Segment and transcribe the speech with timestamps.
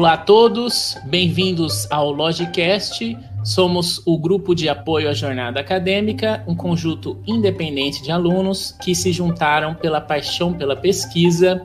[0.00, 3.18] Olá a todos, bem-vindos ao Logicast.
[3.44, 9.12] Somos o grupo de apoio à jornada acadêmica, um conjunto independente de alunos que se
[9.12, 11.60] juntaram pela paixão pela pesquisa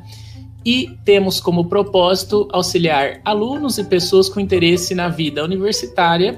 [0.66, 6.38] e temos como propósito auxiliar alunos e pessoas com interesse na vida universitária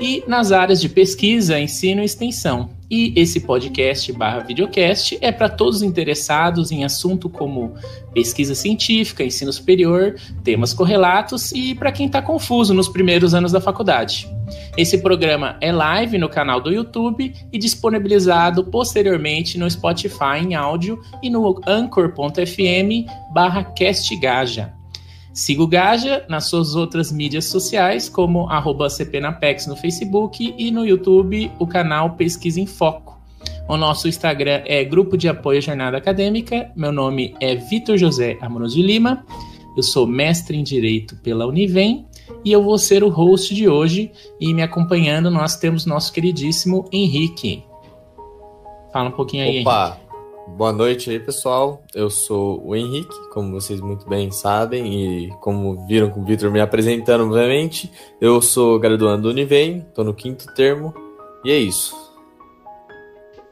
[0.00, 2.70] e nas áreas de pesquisa, ensino e extensão.
[2.96, 7.74] E esse podcast barra videocast é para todos interessados em assunto como
[8.12, 10.14] pesquisa científica, ensino superior,
[10.44, 14.28] temas correlatos e para quem está confuso nos primeiros anos da faculdade.
[14.76, 21.02] Esse programa é live no canal do YouTube e disponibilizado posteriormente no Spotify em áudio
[21.20, 24.72] e no anchor.fm barra castgaja.
[25.34, 30.86] Siga o Gaja nas suas outras mídias sociais, como arroba CPNapex no Facebook e no
[30.86, 33.20] YouTube o canal Pesquisa em Foco.
[33.68, 36.70] O nosso Instagram é Grupo de Apoio à Jornada Acadêmica.
[36.76, 39.26] Meu nome é Vitor José Amoroso de Lima.
[39.76, 42.06] Eu sou mestre em Direito pela Univem
[42.44, 44.12] e eu vou ser o host de hoje.
[44.40, 47.64] E me acompanhando nós temos nosso queridíssimo Henrique.
[48.92, 49.88] Fala um pouquinho aí, Opa.
[49.88, 50.03] Henrique.
[50.46, 51.82] Boa noite aí, pessoal.
[51.94, 56.50] Eu sou o Henrique, como vocês muito bem sabem, e como viram com o Vitor
[56.50, 60.94] me apresentando, obviamente, eu sou graduando do Univem, estou no quinto termo,
[61.44, 61.96] e é isso.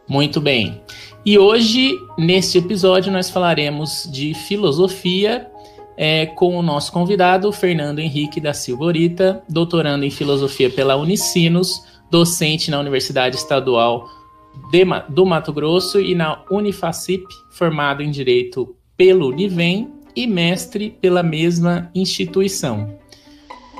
[0.07, 0.83] Muito bem.
[1.25, 5.51] E hoje, neste episódio, nós falaremos de filosofia
[5.97, 11.83] é, com o nosso convidado, Fernando Henrique da Silva Orita, doutorando em filosofia pela Unicinos,
[12.11, 14.22] docente na Universidade Estadual
[14.71, 21.23] de, do Mato Grosso e na Unifacip, formado em Direito pelo Univem e mestre pela
[21.23, 22.99] mesma instituição.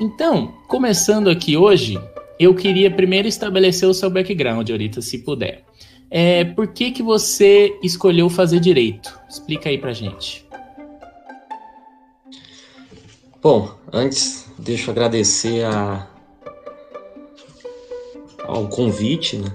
[0.01, 1.99] Então, começando aqui hoje,
[2.39, 5.63] eu queria primeiro estabelecer o seu background, Orita, se puder.
[6.09, 9.19] É, por que, que você escolheu fazer direito?
[9.29, 10.45] Explica aí pra gente.
[13.41, 16.07] Bom, antes deixa eu agradecer a,
[18.43, 19.51] ao convite, né?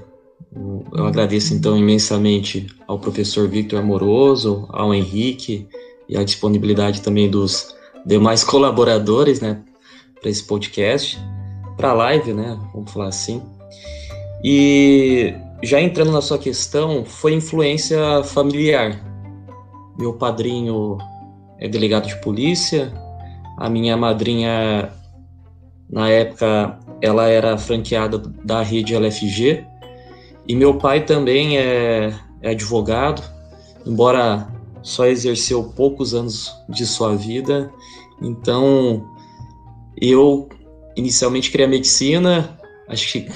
[0.55, 5.69] Eu agradeço então imensamente ao professor Victor Amoroso, ao Henrique
[6.09, 9.63] e a disponibilidade também dos demais colaboradores, né,
[10.21, 11.19] para esse podcast,
[11.77, 13.43] para a live, né, vamos falar assim.
[14.43, 19.05] E já entrando na sua questão, foi influência familiar.
[19.99, 20.97] Meu padrinho
[21.59, 22.93] é delegado de polícia,
[23.59, 24.91] a minha madrinha,
[25.91, 29.65] na época, ela era franqueada da rede LFG,
[30.49, 33.23] e meu pai também é, é advogado,
[33.87, 34.49] embora
[34.83, 37.71] só exerceu poucos anos de sua vida.
[38.23, 39.07] Então,
[40.01, 40.49] eu
[40.97, 42.59] inicialmente queria medicina,
[42.89, 43.29] acho que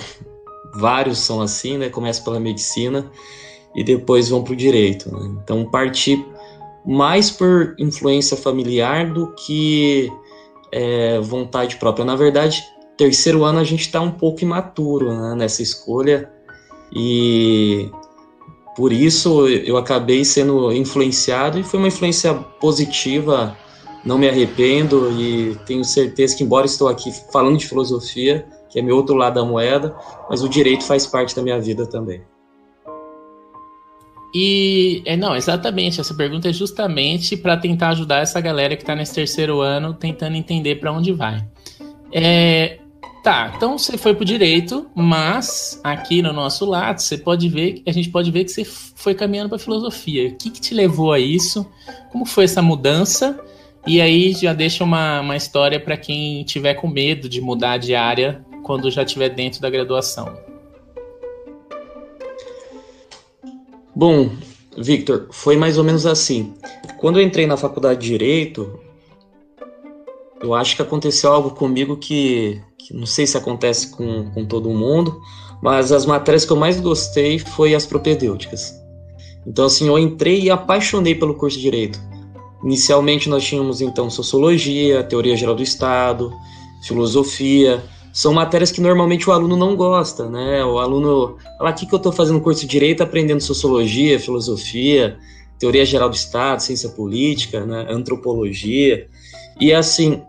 [0.74, 1.90] vários são assim, né?
[1.90, 3.10] Começa pela medicina
[3.74, 5.12] e depois vão para o direito.
[5.12, 5.38] Né?
[5.42, 6.24] Então, parti
[6.84, 10.10] mais por influência familiar do que
[10.72, 12.04] é, vontade própria.
[12.04, 12.64] Na verdade,
[12.96, 16.30] terceiro ano a gente está um pouco imaturo né, nessa escolha
[16.94, 17.90] e
[18.76, 23.56] por isso eu acabei sendo influenciado e foi uma influência positiva.
[24.04, 28.82] Não me arrependo e tenho certeza que, embora estou aqui falando de filosofia, que é
[28.82, 29.94] meu outro lado da moeda,
[30.28, 32.22] mas o direito faz parte da minha vida também.
[34.34, 36.00] E é não, exatamente.
[36.00, 40.36] Essa pergunta é justamente para tentar ajudar essa galera que está nesse terceiro ano tentando
[40.36, 41.46] entender para onde vai.
[42.10, 42.78] É,
[43.22, 47.92] Tá, então você foi pro direito, mas aqui no nosso lado você pode ver, a
[47.92, 50.30] gente pode ver que você foi caminhando para filosofia.
[50.30, 51.64] O que, que te levou a isso?
[52.10, 53.38] Como foi essa mudança?
[53.86, 57.94] E aí já deixa uma, uma história para quem tiver com medo de mudar de
[57.94, 60.36] área quando já estiver dentro da graduação.
[63.94, 64.30] Bom,
[64.76, 66.54] Victor, foi mais ou menos assim.
[66.96, 68.80] Quando eu entrei na faculdade de Direito,
[70.40, 74.70] eu acho que aconteceu algo comigo que, que não sei se acontece com, com todo
[74.70, 75.20] mundo,
[75.62, 78.74] mas as matérias que eu mais gostei foi as propedêuticas.
[79.46, 82.00] Então, assim, eu entrei e apaixonei pelo curso de Direito.
[82.64, 86.32] Inicialmente nós tínhamos, então, Sociologia, Teoria Geral do Estado,
[86.86, 87.82] Filosofia,
[88.12, 90.64] são matérias que normalmente o aluno não gosta, né?
[90.64, 95.16] O aluno fala, aqui que eu estou fazendo curso de Direito, aprendendo Sociologia, Filosofia,
[95.58, 97.86] Teoria Geral do Estado, Ciência Política, né?
[97.88, 99.08] Antropologia,
[99.58, 100.22] e assim,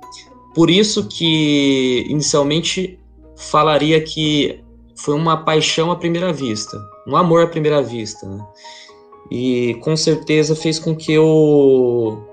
[0.54, 3.00] por isso que inicialmente
[3.36, 4.64] falaria que
[4.96, 8.46] foi uma paixão à primeira vista, um amor à primeira vista, né?
[9.32, 12.24] E com certeza fez com que eu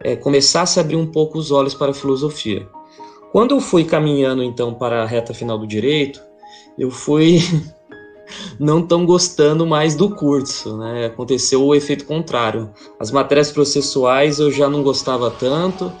[0.00, 2.68] é, começasse a abrir um pouco os olhos para a filosofia.
[3.32, 6.20] Quando eu fui caminhando então para a reta final do direito,
[6.78, 7.40] eu fui
[8.58, 11.06] não tão gostando mais do curso, né?
[11.06, 12.70] Aconteceu o efeito contrário.
[12.98, 15.92] As matérias processuais eu já não gostava tanto,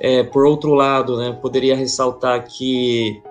[0.00, 3.22] é, por outro lado, né, poderia ressaltar que,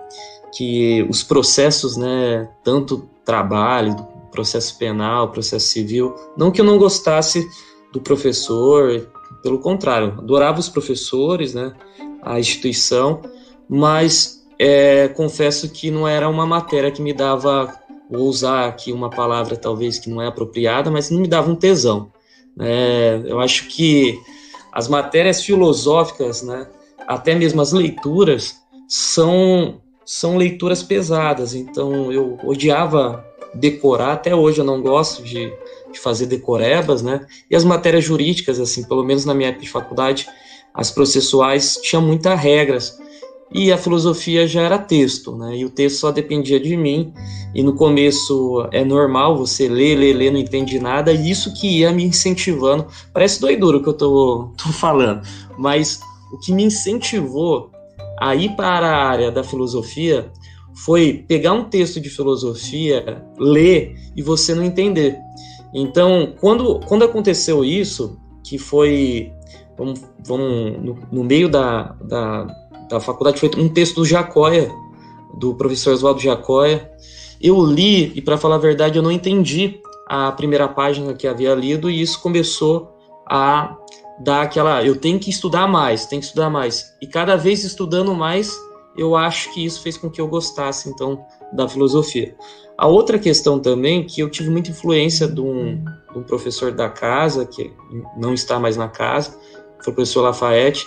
[0.52, 3.96] que os processos, né, tanto trabalho,
[4.30, 7.46] processo penal, processo civil, não que eu não gostasse
[7.92, 9.08] do professor,
[9.42, 11.72] pelo contrário, adorava os professores, né,
[12.22, 13.22] a instituição,
[13.68, 17.72] mas é, confesso que não era uma matéria que me dava,
[18.10, 21.56] vou usar aqui uma palavra talvez que não é apropriada, mas não me dava um
[21.56, 22.10] tesão.
[22.58, 24.18] É, eu acho que
[24.74, 26.66] as matérias filosóficas, né,
[27.06, 28.56] até mesmo as leituras,
[28.88, 31.54] são, são leituras pesadas.
[31.54, 33.24] Então eu odiava
[33.54, 35.52] decorar, até hoje eu não gosto de,
[35.92, 37.24] de fazer decorebas, né?
[37.48, 40.26] E as matérias jurídicas, assim, pelo menos na minha época de faculdade,
[40.74, 42.98] as processuais tinham muitas regras
[43.54, 45.56] e a filosofia já era texto, né?
[45.56, 47.14] E o texto só dependia de mim.
[47.54, 51.78] E no começo é normal você ler, ler, ler, não entende nada, e isso que
[51.78, 52.86] ia me incentivando.
[53.12, 55.22] Parece doiduro o que eu tô, tô falando,
[55.56, 56.00] mas
[56.32, 57.70] o que me incentivou
[58.18, 60.32] a ir para a área da filosofia
[60.84, 65.16] foi pegar um texto de filosofia, ler e você não entender.
[65.72, 69.32] Então, quando, quando aconteceu isso, que foi
[69.76, 72.46] vamos, vamos no, no meio da, da
[72.88, 74.70] da faculdade foi um texto do Jacóia,
[75.32, 76.90] do professor Oswaldo Jacóia.
[77.40, 81.54] Eu li e, para falar a verdade, eu não entendi a primeira página que havia
[81.54, 82.94] lido e isso começou
[83.26, 83.76] a
[84.20, 84.84] dar aquela.
[84.84, 86.94] Eu tenho que estudar mais, tenho que estudar mais.
[87.00, 88.56] E cada vez estudando mais,
[88.96, 92.34] eu acho que isso fez com que eu gostasse, então, da filosofia.
[92.76, 95.82] A outra questão também, que eu tive muita influência de um,
[96.12, 97.72] de um professor da casa, que
[98.16, 99.36] não está mais na casa,
[99.82, 100.86] foi o professor Lafayette,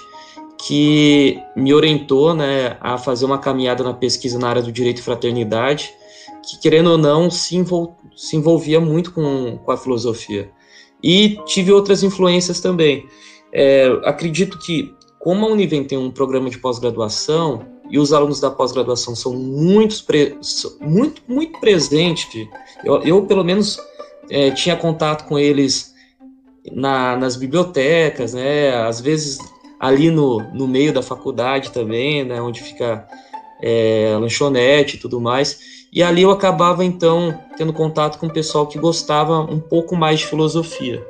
[0.57, 5.03] que me orientou né, a fazer uma caminhada na pesquisa na área do direito e
[5.03, 5.93] fraternidade,
[6.43, 10.49] que, querendo ou não, se, envol se envolvia muito com, com a filosofia.
[11.03, 13.05] E tive outras influências também.
[13.53, 18.51] É, acredito que, como a Univem tem um programa de pós-graduação, e os alunos da
[18.51, 19.95] pós-graduação são muito,
[20.81, 22.47] muito, muito presentes,
[22.83, 23.79] eu, eu pelo menos,
[24.29, 25.93] é, tinha contato com eles
[26.71, 28.75] na, nas bibliotecas, né?
[28.75, 29.39] Às vezes
[29.79, 33.07] ali no, no meio da faculdade também, né, onde fica
[33.61, 35.59] é, lanchonete e tudo mais.
[35.91, 40.19] E ali eu acabava então tendo contato com o pessoal que gostava um pouco mais
[40.19, 41.05] de filosofia.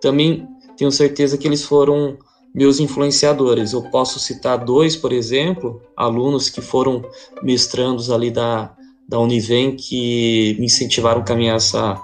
[0.00, 0.46] Também
[0.76, 2.16] tenho certeza que eles foram
[2.54, 3.72] meus influenciadores.
[3.72, 7.02] Eu posso citar dois, por exemplo, alunos que foram
[7.42, 8.74] mestrandos ali da,
[9.08, 12.00] da Univem que me incentivaram a caminhar essa,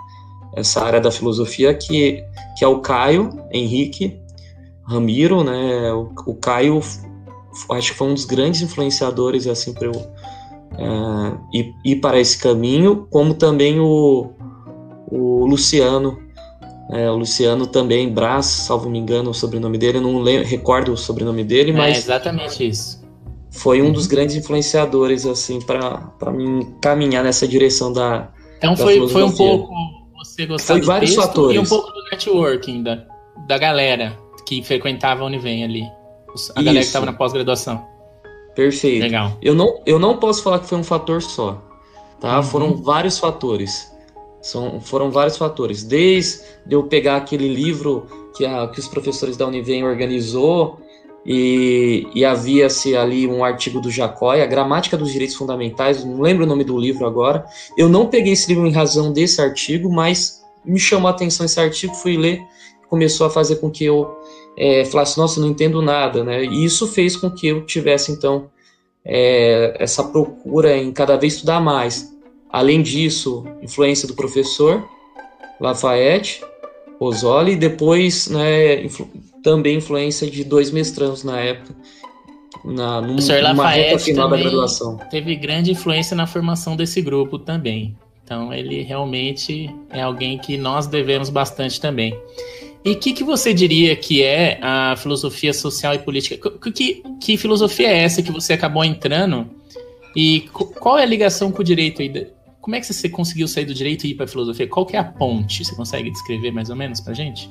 [0.54, 2.22] essa área da filosofia, que,
[2.56, 4.20] que é o Caio Henrique
[4.88, 5.92] Ramiro, né?
[5.92, 6.80] O, o Caio,
[7.70, 12.38] acho que foi um dos grandes influenciadores assim para eu é, ir, ir, para esse
[12.38, 14.30] caminho, como também o,
[15.10, 16.26] o Luciano.
[16.90, 20.92] É, o Luciano também, Brás, salvo me engano, o sobrenome dele, eu não lembro, recordo
[20.92, 21.96] o sobrenome dele, mas.
[21.96, 23.06] É exatamente isso.
[23.50, 23.92] Foi um uhum.
[23.92, 28.30] dos grandes influenciadores, assim, para mim caminhar nessa direção da.
[28.56, 29.70] Então da foi, foi um pouco
[30.16, 31.56] você gostar foi do vários fatores.
[31.56, 33.04] e um pouco do networking da,
[33.46, 34.16] da galera
[34.48, 35.82] que frequentava a Univem ali.
[35.82, 36.54] A Isso.
[36.54, 37.86] galera que estava na pós-graduação.
[38.54, 39.02] Perfeito.
[39.02, 39.36] Legal.
[39.42, 41.62] Eu não, eu não posso falar que foi um fator só.
[42.18, 42.38] Tá?
[42.38, 42.42] Uhum.
[42.42, 43.92] Foram vários fatores.
[44.40, 45.84] São, foram vários fatores.
[45.84, 46.40] Desde
[46.70, 50.80] eu pegar aquele livro que, a, que os professores da Univem organizou
[51.26, 56.44] e, e havia-se ali um artigo do Jacói, a Gramática dos Direitos Fundamentais, não lembro
[56.44, 57.44] o nome do livro agora.
[57.76, 61.60] Eu não peguei esse livro em razão desse artigo, mas me chamou a atenção esse
[61.60, 62.40] artigo, fui ler,
[62.88, 64.16] começou a fazer com que eu
[64.56, 66.44] é, falasse, nossa, não entendo nada, né?
[66.44, 68.50] E isso fez com que eu tivesse, então,
[69.04, 72.12] é, essa procura em cada vez estudar mais.
[72.50, 74.88] Além disso, influência do professor
[75.60, 76.42] Lafayette,
[76.98, 79.08] Osoli, e depois né, influ
[79.42, 81.74] também influência de dois mestrandos na época,
[82.64, 84.96] na, num, numa Lafayette reta final da graduação.
[85.10, 87.96] Teve grande influência na formação desse grupo também.
[88.24, 92.18] Então ele realmente é alguém que nós devemos bastante também.
[92.84, 96.50] E o que, que você diria que é a filosofia social e política?
[96.72, 99.48] Que, que filosofia é essa que você acabou entrando?
[100.14, 100.48] E
[100.80, 102.02] qual é a ligação com o direito?
[102.60, 104.66] Como é que você conseguiu sair do direito e ir para a filosofia?
[104.66, 105.64] Qual que é a ponte?
[105.64, 107.50] Você consegue descrever mais ou menos para gente?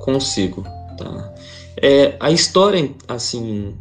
[0.00, 0.62] Consigo.
[0.96, 1.34] Tá.
[1.76, 3.74] É, a história, assim,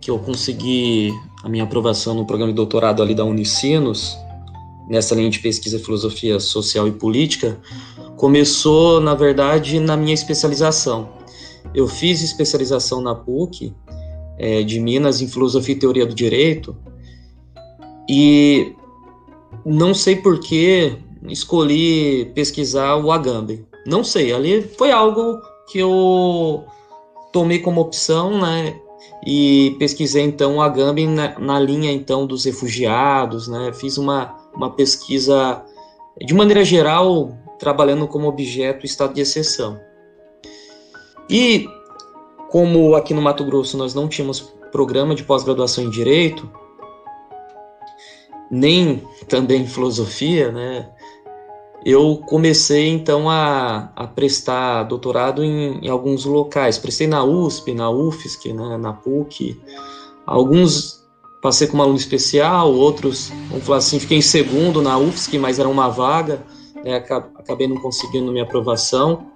[0.00, 1.12] que eu consegui
[1.42, 4.16] a minha aprovação no programa de doutorado ali da Unicinos,
[4.88, 7.58] nessa linha de pesquisa filosofia social e política,
[8.16, 11.08] começou, na verdade, na minha especialização.
[11.74, 13.74] Eu fiz especialização na PUC
[14.38, 16.76] é, de Minas em Filosofia e Teoria do Direito
[18.08, 18.74] e
[19.64, 20.96] não sei por que
[21.28, 23.66] escolhi pesquisar o Agamben.
[23.86, 26.64] Não sei, ali foi algo que eu
[27.32, 28.80] tomei como opção, né?
[29.26, 33.72] e pesquisei então o Agamben na, na, linha então dos refugiados, né?
[33.72, 35.62] Fiz uma, uma pesquisa
[36.24, 39.80] de maneira geral trabalhando como objeto estado de exceção.
[41.28, 41.68] E
[42.50, 46.50] como aqui no Mato Grosso nós não tínhamos programa de pós-graduação em direito,
[48.50, 50.90] nem também em filosofia, né?
[51.84, 56.78] Eu comecei então a, a prestar doutorado em, em, alguns locais.
[56.78, 59.60] Prestei na USP, na UFSC, né, na PUC.
[60.26, 61.06] Alguns
[61.40, 65.68] passei como aluno especial, outros, vamos falar assim, fiquei em segundo na UFSC, mas era
[65.68, 66.44] uma vaga,
[66.84, 69.26] né, acabei não conseguindo minha aprovação.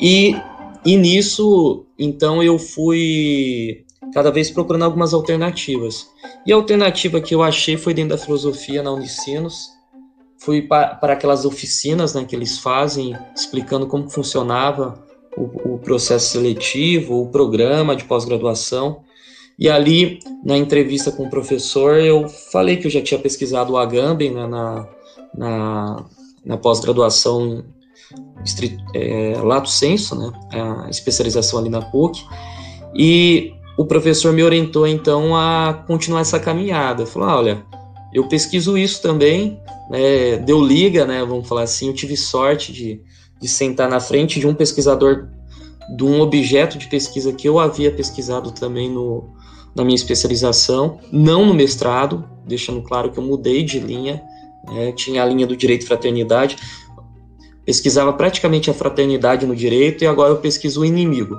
[0.00, 0.36] E,
[0.84, 6.08] e nisso, então, eu fui cada vez procurando algumas alternativas.
[6.46, 9.70] E a alternativa que eu achei foi dentro da filosofia na Unicinos.
[10.38, 15.02] Fui para, aquelas oficinas né, que eles fazem, explicando como funcionava
[15.36, 19.02] o, o processo seletivo, o programa de pós-graduação.
[19.58, 23.78] E ali, na entrevista com o professor, eu falei que eu já tinha pesquisado o
[23.78, 24.88] Agamben né, na,
[25.34, 26.04] na,
[26.46, 27.64] na pós-graduação
[28.94, 32.24] é, lato senso, né, a especialização ali na PUC,
[32.94, 37.04] e o professor me orientou então a continuar essa caminhada.
[37.04, 37.66] Falou: ah, olha,
[38.14, 39.60] eu pesquiso isso também,
[39.90, 43.02] né, deu liga, né, vamos falar assim, eu tive sorte de,
[43.40, 45.28] de sentar na frente de um pesquisador
[45.96, 49.30] de um objeto de pesquisa que eu havia pesquisado também no,
[49.74, 54.22] na minha especialização, não no mestrado, deixando claro que eu mudei de linha,
[54.72, 56.56] né, tinha a linha do direito e fraternidade,
[57.64, 61.36] pesquisava praticamente a fraternidade no direito e agora eu pesquiso o inimigo.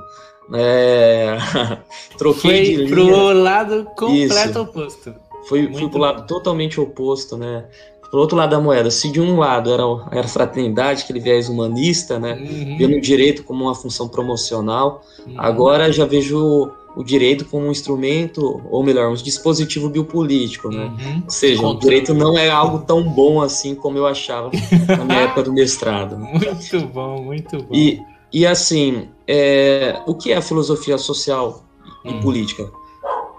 [0.54, 1.38] É...
[2.18, 2.90] Troquei Foi de linha.
[2.90, 4.62] pro lado completo Isso.
[4.62, 5.16] oposto.
[5.48, 7.66] Foi, fui pro lado totalmente oposto, né?
[8.10, 12.20] Pro outro lado da moeda, se de um lado era, era fraternidade, aquele viés humanista,
[12.20, 12.34] né?
[12.34, 12.78] Uhum.
[12.78, 15.36] Vendo o direito como uma função promocional, uhum.
[15.38, 20.86] agora já vejo o direito como um instrumento, ou melhor, um dispositivo biopolítico, né?
[20.86, 21.22] Uhum.
[21.26, 24.50] Ou seja, o direito não é algo tão bom assim como eu achava
[24.88, 26.18] na minha época do mestrado.
[26.18, 26.32] Né?
[26.34, 27.70] Muito bom, muito bom.
[27.72, 28.02] E,
[28.34, 31.64] e assim, é, o que é a filosofia social
[32.04, 32.20] e hum.
[32.20, 32.68] política?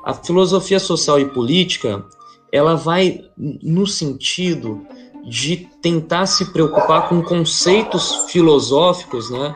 [0.05, 2.05] A filosofia social e política,
[2.53, 4.87] ela vai no sentido
[5.29, 9.55] de tentar se preocupar com conceitos filosóficos, né,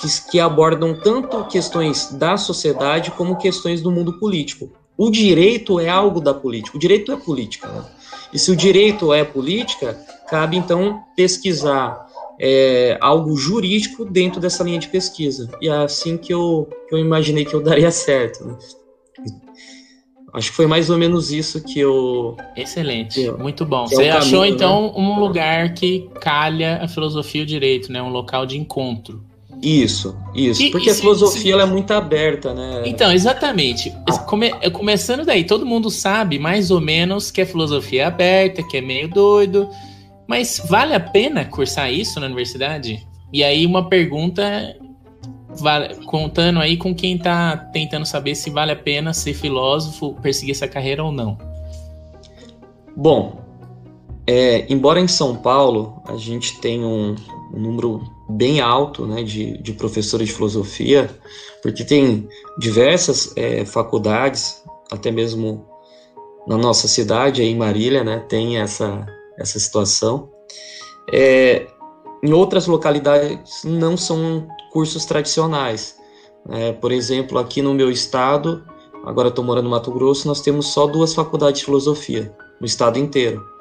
[0.00, 4.70] que, que abordam tanto questões da sociedade como questões do mundo político.
[4.96, 7.68] O direito é algo da política, o direito é política.
[7.68, 7.84] Né?
[8.32, 12.06] E se o direito é política, cabe então pesquisar
[12.40, 15.50] é, algo jurídico dentro dessa linha de pesquisa.
[15.60, 18.44] E é assim que eu, que eu imaginei que eu daria certo.
[18.44, 18.56] Né?
[20.32, 22.36] Acho que foi mais ou menos isso que eu.
[22.56, 23.86] Excelente, que eu, muito bom.
[23.86, 24.92] Você é achou caminho, então né?
[24.96, 28.02] um lugar que calha a filosofia e o direito, né?
[28.02, 29.22] Um local de encontro.
[29.62, 30.60] Isso, isso.
[30.60, 31.52] E, porque e se, a filosofia se...
[31.52, 32.82] ela é muito aberta, né?
[32.84, 33.94] Então, exatamente.
[34.10, 34.18] Ah.
[34.18, 38.78] Come, começando daí, todo mundo sabe mais ou menos que a filosofia é aberta, que
[38.78, 39.70] é meio doido,
[40.26, 43.06] mas vale a pena cursar isso na universidade?
[43.32, 44.42] E aí uma pergunta
[46.06, 50.66] contando aí com quem está tentando saber se vale a pena ser filósofo, perseguir essa
[50.66, 51.38] carreira ou não.
[52.96, 53.40] Bom,
[54.26, 57.14] é, embora em São Paulo a gente tenha um,
[57.54, 61.10] um número bem alto né, de, de, professores de filosofia,
[61.62, 65.66] porque tem diversas é, faculdades, até mesmo
[66.46, 69.06] na nossa cidade, em Marília, né, tem essa,
[69.38, 70.30] essa situação.
[71.12, 71.66] É,
[72.22, 75.96] em outras localidades não são cursos tradicionais.
[76.50, 78.64] É, por exemplo, aqui no meu estado,
[79.04, 82.98] agora estou morando no Mato Grosso, nós temos só duas faculdades de filosofia no estado
[82.98, 83.51] inteiro.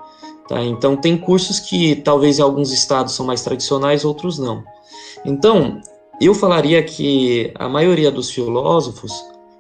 [0.51, 0.61] Tá?
[0.65, 4.61] Então, tem cursos que talvez em alguns estados são mais tradicionais, outros não.
[5.23, 5.79] Então,
[6.19, 9.13] eu falaria que a maioria dos filósofos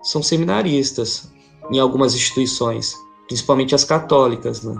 [0.03, 1.31] são seminaristas
[1.71, 2.93] em algumas instituições,
[3.25, 4.63] principalmente as católicas.
[4.63, 4.75] Né?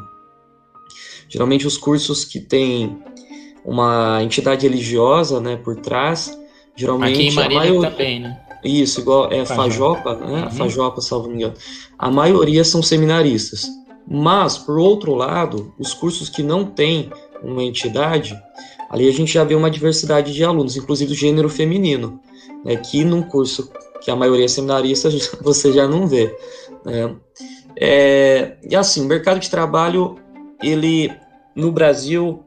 [1.30, 3.02] Geralmente os cursos que têm
[3.64, 6.38] uma entidade religiosa, né, por trás,
[6.76, 7.90] geralmente Aqui em Marília a maioria...
[7.90, 8.38] também, né?
[8.66, 10.44] Isso, igual é Fajopa, né?
[10.44, 10.52] Uhum.
[10.52, 11.54] Fajopa, salvo engano.
[11.98, 13.66] A maioria são seminaristas.
[14.08, 18.38] Mas, por outro lado, os cursos que não têm uma entidade,
[18.90, 22.20] ali a gente já vê uma diversidade de alunos, inclusive do gênero feminino,
[22.64, 25.10] né, que num curso que a maioria é seminarista
[25.42, 26.36] você já não vê.
[26.86, 27.16] Né?
[27.76, 30.18] É, e assim, o mercado de trabalho
[30.62, 31.12] ele
[31.56, 32.44] no Brasil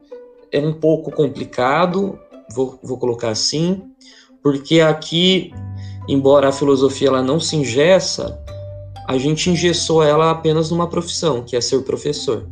[0.51, 2.17] é um pouco complicado,
[2.53, 3.83] vou, vou colocar assim,
[4.41, 5.51] porque aqui,
[6.07, 8.44] embora a filosofia ela não se ingessa,
[9.07, 12.47] a gente engessou ela apenas numa profissão, que é ser professor,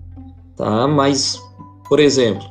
[0.55, 0.87] tá?
[0.87, 1.41] Mas,
[1.87, 2.47] por exemplo,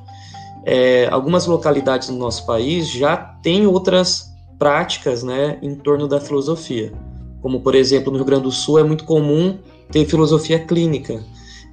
[0.64, 6.92] é, algumas localidades no nosso país já têm outras práticas, né, em torno da filosofia.
[7.40, 9.59] como por exemplo no Rio Grande do Sul é muito comum
[9.90, 11.25] ter filosofia clínica.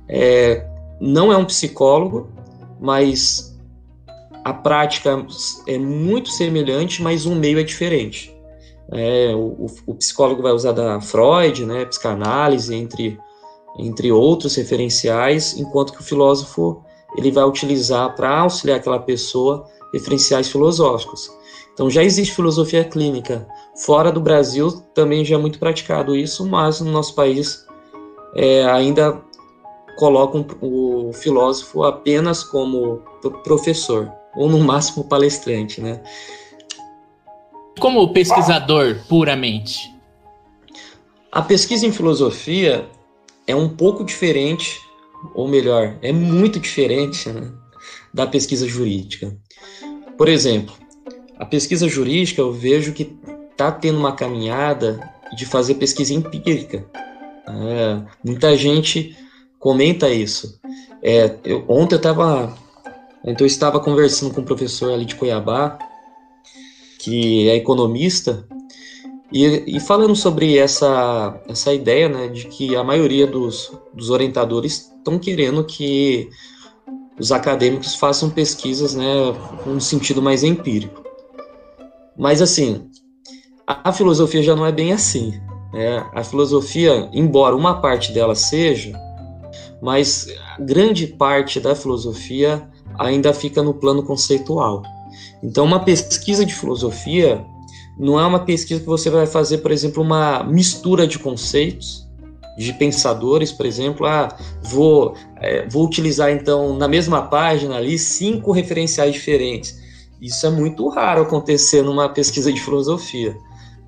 [0.07, 0.65] É,
[0.99, 2.27] não é um psicólogo,
[2.79, 3.55] mas
[4.43, 5.23] a prática
[5.67, 8.35] é muito semelhante, mas um meio é diferente.
[8.91, 13.19] É, o, o, psicólogo vai usar da Freud, né, psicanálise, entre,
[13.77, 16.83] entre outros referenciais, enquanto que o filósofo
[17.17, 21.31] ele vai utilizar para auxiliar aquela pessoa referenciais filosóficos.
[21.73, 23.47] Então já existe filosofia clínica.
[23.75, 27.65] Fora do Brasil também já é muito praticado isso, mas no nosso país
[28.35, 29.21] é, ainda
[29.97, 33.01] colocam o filósofo apenas como
[33.43, 36.01] professor, ou no máximo palestrante, né?
[37.79, 39.93] Como pesquisador, puramente?
[41.31, 42.85] A pesquisa em filosofia
[43.47, 44.79] é um pouco diferente,
[45.33, 47.51] ou melhor, é muito diferente né,
[48.13, 49.35] da pesquisa jurídica.
[50.17, 50.75] Por exemplo,
[51.37, 53.15] a pesquisa jurídica eu vejo que
[53.51, 54.99] está tendo uma caminhada
[55.35, 56.85] de fazer pesquisa empírica.
[57.47, 59.15] É, muita gente
[59.57, 60.59] comenta isso.
[61.01, 62.55] É, eu, ontem eu estava
[63.23, 65.77] então eu estava conversando com um professor ali de Cuiabá,
[66.99, 68.45] que é economista,
[69.31, 74.91] e, e, falando sobre essa, essa ideia né, de que a maioria dos, dos orientadores
[74.97, 76.29] estão querendo que
[77.19, 79.05] os acadêmicos façam pesquisas né,
[79.63, 81.03] com um sentido mais empírico.
[82.17, 82.89] Mas, assim,
[83.67, 85.39] a, a filosofia já não é bem assim.
[85.71, 86.03] Né?
[86.13, 88.99] A filosofia, embora uma parte dela seja,
[89.79, 90.27] mas
[90.59, 94.81] grande parte da filosofia ainda fica no plano conceitual.
[95.41, 97.45] Então, uma pesquisa de filosofia
[97.97, 102.07] não é uma pesquisa que você vai fazer, por exemplo, uma mistura de conceitos,
[102.57, 104.05] de pensadores, por exemplo.
[104.05, 109.79] Ah, vou, é, vou utilizar então na mesma página ali cinco referenciais diferentes.
[110.21, 113.37] Isso é muito raro acontecer numa pesquisa de filosofia.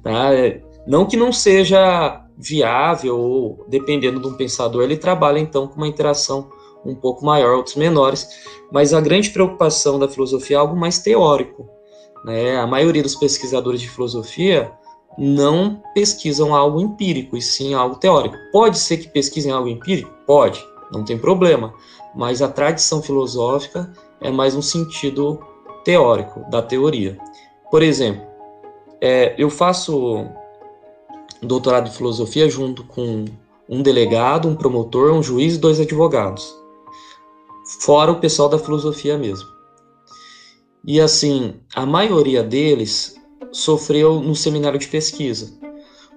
[0.04, 0.34] Tá?
[0.34, 5.76] É, não que não seja viável, ou dependendo de um pensador, ele trabalha então com
[5.76, 6.50] uma interação
[6.86, 8.28] um pouco maior, outros menores,
[8.72, 11.70] mas a grande preocupação da filosofia é algo mais teórico.
[12.26, 12.58] Né?
[12.58, 14.72] A maioria dos pesquisadores de filosofia
[15.18, 18.36] não pesquisam algo empírico, e sim algo teórico.
[18.52, 20.12] Pode ser que pesquisem algo empírico?
[20.26, 21.74] Pode, não tem problema,
[22.16, 25.40] mas a tradição filosófica é mais um sentido
[25.84, 27.18] teórico, da teoria.
[27.70, 28.26] Por exemplo,
[29.02, 30.26] é, eu faço
[31.42, 33.26] doutorado em filosofia junto com
[33.68, 36.61] um delegado, um promotor, um juiz e dois advogados
[37.82, 39.50] fora o pessoal da filosofia mesmo.
[40.86, 43.16] E assim, a maioria deles
[43.52, 45.54] sofreu no seminário de pesquisa.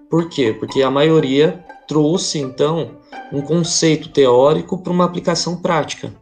[0.09, 0.53] Por quê?
[0.59, 2.93] Porque a maioria trouxe então
[3.33, 6.15] um conceito teórico para uma aplicação prática.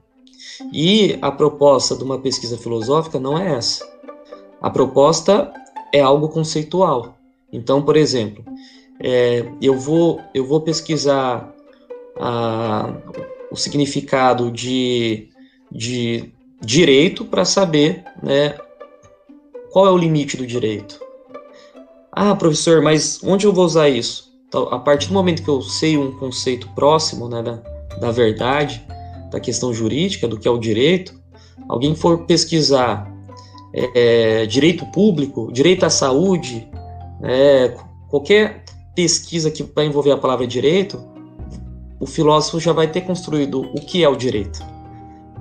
[0.73, 3.87] E a proposta de uma pesquisa filosófica não é essa.
[4.61, 5.53] A proposta
[5.93, 7.17] é algo conceitual.
[7.53, 8.45] Então, por exemplo,
[8.99, 11.53] é, eu, vou, eu vou pesquisar
[12.19, 12.95] a,
[13.53, 15.29] o significado de,
[15.71, 18.57] de direito para saber né,
[19.71, 20.99] qual é o limite do direito.
[22.11, 24.33] Ah, professor, mas onde eu vou usar isso?
[24.49, 27.57] Então, a partir do momento que eu sei um conceito próximo né, da,
[28.01, 28.85] da verdade,
[29.31, 31.15] da questão jurídica, do que é o direito,
[31.69, 33.11] alguém for pesquisar
[33.75, 36.69] é, direito público, direito à saúde,
[37.23, 37.75] é,
[38.09, 41.12] qualquer pesquisa que vai envolver a palavra direito,
[42.03, 44.61] o filósofo já vai ter construído o que é o direito.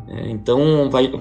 [0.08, 1.12] É, então, vai,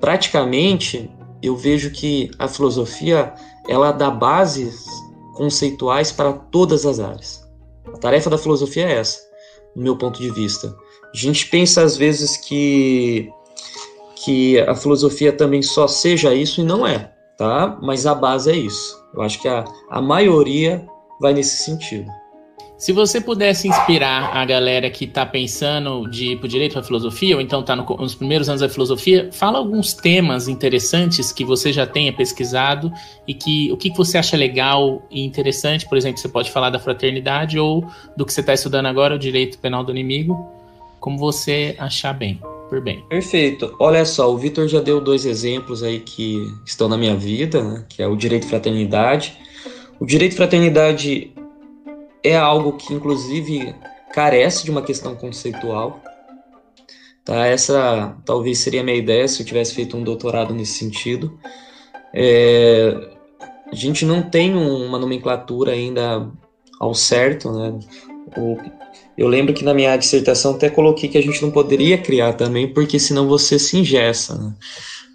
[0.00, 1.08] praticamente,
[1.40, 3.32] eu vejo que a filosofia
[3.68, 4.84] ela dá bases
[5.34, 7.48] conceituais para todas as áreas.
[7.94, 9.20] A tarefa da filosofia é essa,
[9.76, 10.74] no meu ponto de vista.
[11.14, 13.30] A gente pensa às vezes que
[14.24, 17.78] que a filosofia também só seja isso e não é, tá?
[17.80, 19.00] Mas a base é isso.
[19.14, 20.84] Eu acho que a, a maioria
[21.20, 22.10] vai nesse sentido.
[22.82, 27.36] Se você pudesse inspirar a galera que está pensando de ir para direito para filosofia,
[27.36, 31.72] ou então está no, nos primeiros anos da filosofia, fala alguns temas interessantes que você
[31.72, 32.92] já tenha pesquisado
[33.24, 35.88] e que o que, que você acha legal e interessante.
[35.88, 39.18] Por exemplo, você pode falar da fraternidade ou do que você está estudando agora, o
[39.18, 40.44] direito penal do inimigo,
[40.98, 42.40] como você achar bem.
[42.68, 43.00] Por bem.
[43.08, 43.76] Perfeito.
[43.78, 47.84] Olha só, o Vitor já deu dois exemplos aí que estão na minha vida, né,
[47.88, 49.38] que é o direito fraternidade.
[50.00, 51.31] O direito fraternidade
[52.22, 53.74] é algo que, inclusive,
[54.12, 56.00] carece de uma questão conceitual.
[57.24, 57.46] Tá?
[57.46, 61.38] Essa talvez seria a minha ideia se eu tivesse feito um doutorado nesse sentido.
[62.12, 62.94] É,
[63.70, 66.30] a gente não tem uma nomenclatura ainda
[66.78, 67.78] ao certo, né?
[68.36, 68.56] O,
[69.16, 72.66] eu lembro que na minha dissertação até coloquei que a gente não poderia criar também,
[72.66, 74.36] porque senão você se ingessa.
[74.36, 74.54] Né?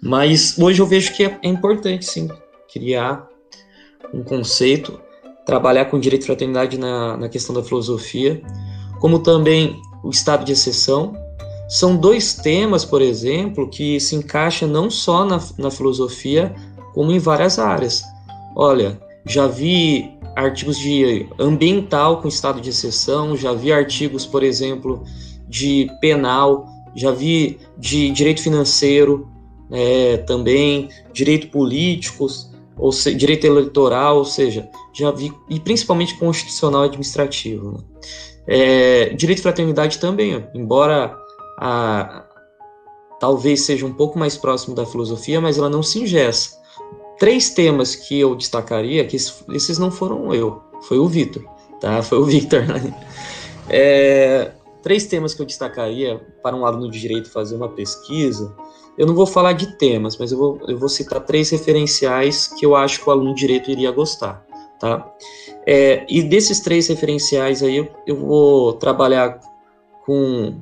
[0.02, 2.28] Mas hoje eu vejo que é, é importante sim
[2.72, 3.26] criar
[4.12, 5.00] um conceito
[5.48, 8.42] trabalhar com direito e fraternidade na, na questão da filosofia,
[9.00, 11.14] como também o estado de exceção.
[11.66, 16.54] São dois temas, por exemplo, que se encaixam não só na, na filosofia,
[16.92, 18.02] como em várias áreas.
[18.54, 25.02] Olha, já vi artigos de ambiental com estado de exceção, já vi artigos, por exemplo,
[25.48, 29.26] de penal, já vi de direito financeiro
[29.70, 36.82] é, também, direito políticos, ou se, direito eleitoral, ou seja, já vi, e principalmente constitucional
[36.82, 37.72] administrativo.
[37.72, 37.78] Né?
[38.46, 41.14] É, direito de fraternidade também, embora
[41.58, 42.24] a,
[43.20, 46.56] talvez seja um pouco mais próximo da filosofia, mas ela não se ingessa.
[47.18, 51.42] Três temas que eu destacaria, que esses não foram eu, foi o Vitor,
[51.80, 52.00] tá?
[52.02, 52.64] Foi o Victor.
[52.64, 52.94] Né?
[53.68, 58.54] É, três temas que eu destacaria para um aluno de direito fazer uma pesquisa.
[58.98, 62.66] Eu não vou falar de temas, mas eu vou, eu vou citar três referenciais que
[62.66, 64.44] eu acho que o aluno direito iria gostar,
[64.80, 65.08] tá?
[65.64, 69.38] É, e desses três referenciais aí, eu, eu vou trabalhar
[70.04, 70.60] com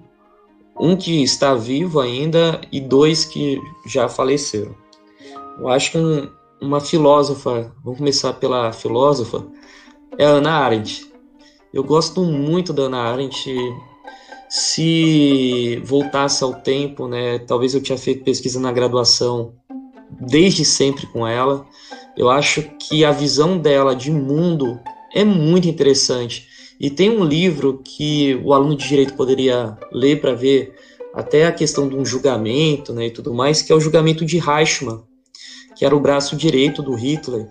[0.78, 4.74] um que está vivo ainda e dois que já faleceram.
[5.58, 6.28] Eu acho que um,
[6.60, 9.46] uma filósofa, vamos começar pela filósofa,
[10.18, 11.10] é a Ana Arendt.
[11.72, 13.50] Eu gosto muito da Ana Arendt.
[14.48, 19.54] Se voltasse ao tempo, né, talvez eu tinha feito pesquisa na graduação
[20.20, 21.66] desde sempre com ela.
[22.16, 24.80] Eu acho que a visão dela de mundo
[25.14, 26.46] é muito interessante.
[26.78, 30.74] E tem um livro que o aluno de direito poderia ler para ver
[31.14, 34.38] até a questão de um julgamento né, e tudo mais, que é o julgamento de
[34.38, 35.02] Reichmann
[35.76, 37.48] que era o braço direito do Hitler,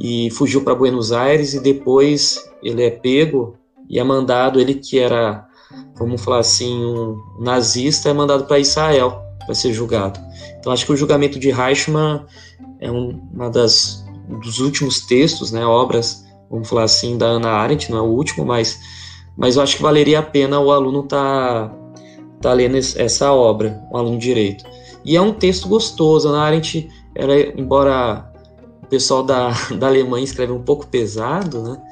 [0.00, 3.56] e fugiu para Buenos Aires e depois ele é pego
[3.88, 5.46] e é mandado, ele que era,
[5.96, 10.20] vamos falar assim, um nazista, é mandado para Israel para ser julgado.
[10.58, 12.24] Então acho que o julgamento de Reichmann
[12.80, 14.04] é um, uma das
[14.42, 18.44] dos últimos textos, né, obras, vamos falar assim, da Ana Arendt, não é o último,
[18.44, 18.78] mas
[19.36, 21.72] mas eu acho que valeria a pena o aluno tá
[22.40, 24.64] tá lendo essa obra, o aluno de direito.
[25.04, 26.88] E é um texto gostoso, Ana Arendt
[27.56, 28.30] embora
[28.82, 31.82] o pessoal da, da Alemanha escreve um pouco pesado, né?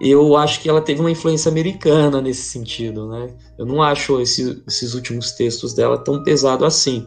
[0.00, 3.28] Eu acho que ela teve uma influência americana nesse sentido, né?
[3.58, 7.06] Eu não acho esse, esses últimos textos dela tão pesado assim.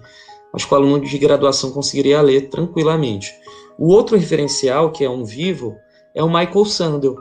[0.53, 3.33] Acho que o aluno de graduação conseguiria ler tranquilamente.
[3.79, 5.75] O outro referencial, que é um vivo,
[6.13, 7.15] é o Michael Sandel.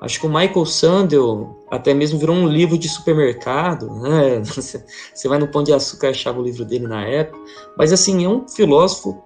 [0.00, 4.42] Acho que o Michael Sandel até mesmo virou um livro de supermercado, né?
[4.44, 7.38] Você vai no Pão de Açúcar e achava o livro dele na época.
[7.76, 9.22] Mas, assim, é um filósofo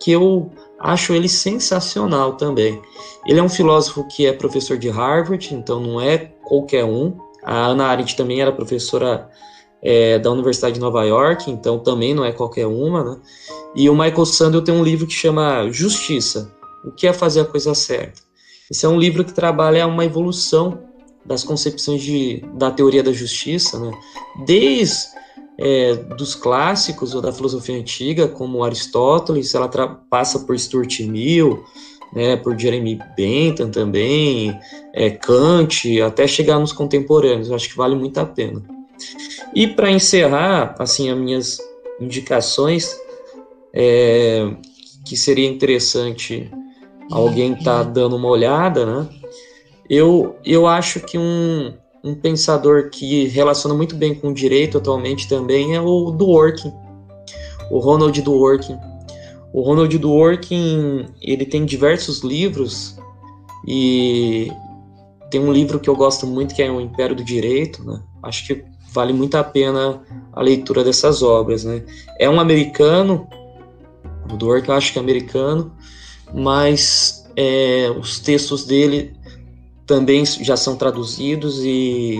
[0.00, 0.50] que eu
[0.82, 2.82] acho ele sensacional também.
[3.26, 7.16] Ele é um filósofo que é professor de Harvard, então não é qualquer um.
[7.44, 9.30] A Ana Arendt também era professora
[9.82, 13.20] é, da Universidade de Nova York, então também não é qualquer uma, né?
[13.74, 16.52] E o Michael Sandel tem um livro que chama Justiça,
[16.84, 18.20] o que é fazer a coisa certa.
[18.70, 20.78] Esse é um livro que trabalha uma evolução
[21.24, 23.92] das concepções de, da teoria da justiça, né?
[24.44, 25.06] desde
[25.64, 29.68] é, dos clássicos ou da filosofia antiga, como Aristóteles, ela
[30.10, 31.62] passa por Stuart Mill,
[32.12, 34.58] né, por Jeremy Bentham também,
[34.92, 37.52] é, Kant, até chegar nos contemporâneos.
[37.52, 38.60] Acho que vale muito a pena.
[39.54, 41.58] E para encerrar, assim, as minhas
[42.00, 42.96] indicações,
[43.72, 44.50] é,
[45.06, 46.50] que seria interessante
[47.08, 49.08] alguém estar tá dando uma olhada, né?
[49.88, 51.72] Eu, eu acho que um,
[52.04, 56.72] um pensador que relaciona muito bem com o direito atualmente também é o Dworkin,
[57.70, 58.76] o Ronald Dworkin.
[59.52, 62.96] O Ronald Dworkin, ele tem diversos livros
[63.66, 64.50] e
[65.30, 68.02] tem um livro que eu gosto muito que é o Império do Direito, né?
[68.22, 71.84] Acho que vale muito a pena a leitura dessas obras, né?
[72.18, 73.28] É um americano,
[74.30, 75.72] o Dworkin eu acho que é americano,
[76.34, 79.14] mas é, os textos dele
[79.92, 82.16] também já são traduzidos e,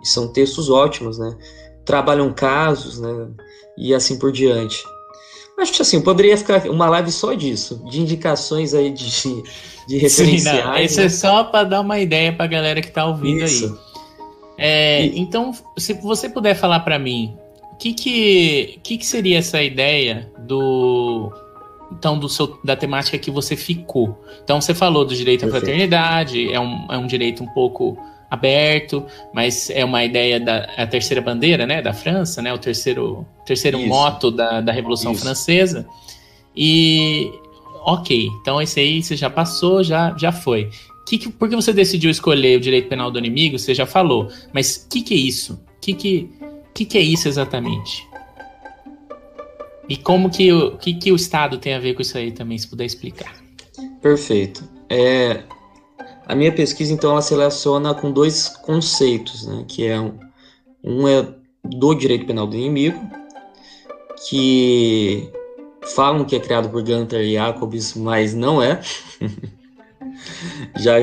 [0.00, 1.36] e são textos ótimos, né?
[1.84, 3.28] Trabalham casos, né?
[3.76, 4.84] E assim por diante.
[5.58, 9.10] Acho que assim, poderia ficar uma live só disso, de indicações aí de,
[9.88, 10.42] de referenciais.
[10.42, 11.04] Sim, não, é né?
[11.06, 13.66] é só para dar uma ideia para a galera que está ouvindo Isso.
[13.66, 13.88] aí.
[14.56, 15.18] É, e...
[15.18, 17.36] Então, se você puder falar para mim,
[17.72, 21.32] o que que, que que seria essa ideia do
[21.92, 24.22] então do seu, da temática que você ficou.
[24.42, 27.98] Então você falou do direito à fraternidade, é um, é um direito um pouco
[28.30, 33.26] aberto, mas é uma ideia da a terceira bandeira, né, da França, né, o terceiro
[33.46, 33.88] terceiro Isso.
[33.88, 35.22] moto da, da Revolução Isso.
[35.22, 35.86] Francesa.
[36.54, 37.30] E
[37.84, 40.70] ok, então esse aí você já passou, já já foi.
[41.06, 43.58] Que, que, por que você decidiu escolher o direito penal do inimigo?
[43.58, 45.54] Você já falou, mas o que, que é isso?
[45.54, 46.30] O que, que,
[46.74, 48.06] que, que é isso exatamente?
[49.88, 52.58] E como que o que, que o Estado tem a ver com isso aí também,
[52.58, 53.34] se puder explicar.
[54.02, 54.62] Perfeito.
[54.90, 55.44] É,
[56.26, 59.64] a minha pesquisa, então, ela se relaciona com dois conceitos, né?
[59.66, 60.18] Que é um,
[60.84, 61.26] um é
[61.64, 63.00] do direito penal do inimigo,
[64.28, 65.30] que
[65.94, 68.80] falam que é criado por Gunter e Jacobs, mas não é.
[70.76, 70.98] Já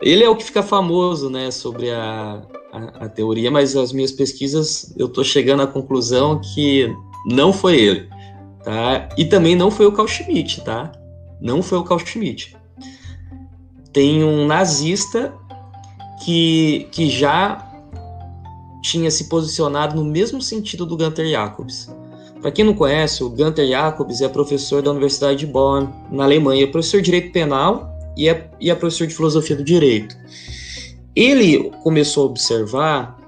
[0.00, 4.12] ele é o que fica famoso, né, sobre a, a, a, teoria, mas as minhas
[4.12, 6.94] pesquisas eu tô chegando à conclusão que
[7.26, 8.08] não foi ele,
[8.64, 9.08] tá?
[9.16, 10.92] E também não foi o Carl Schmitt, tá?
[11.40, 12.56] Não foi o Carl Schmitt.
[13.92, 15.34] Tem um nazista
[16.24, 17.66] que, que já
[18.82, 21.90] tinha se posicionado no mesmo sentido do Gunther Jacobs.
[22.40, 26.64] Para quem não conhece, o Gunther Jacobs é professor da Universidade de Bonn, na Alemanha,
[26.64, 30.16] é professor de direito penal e é, e é professor de filosofia do direito.
[31.14, 33.18] Ele começou a observar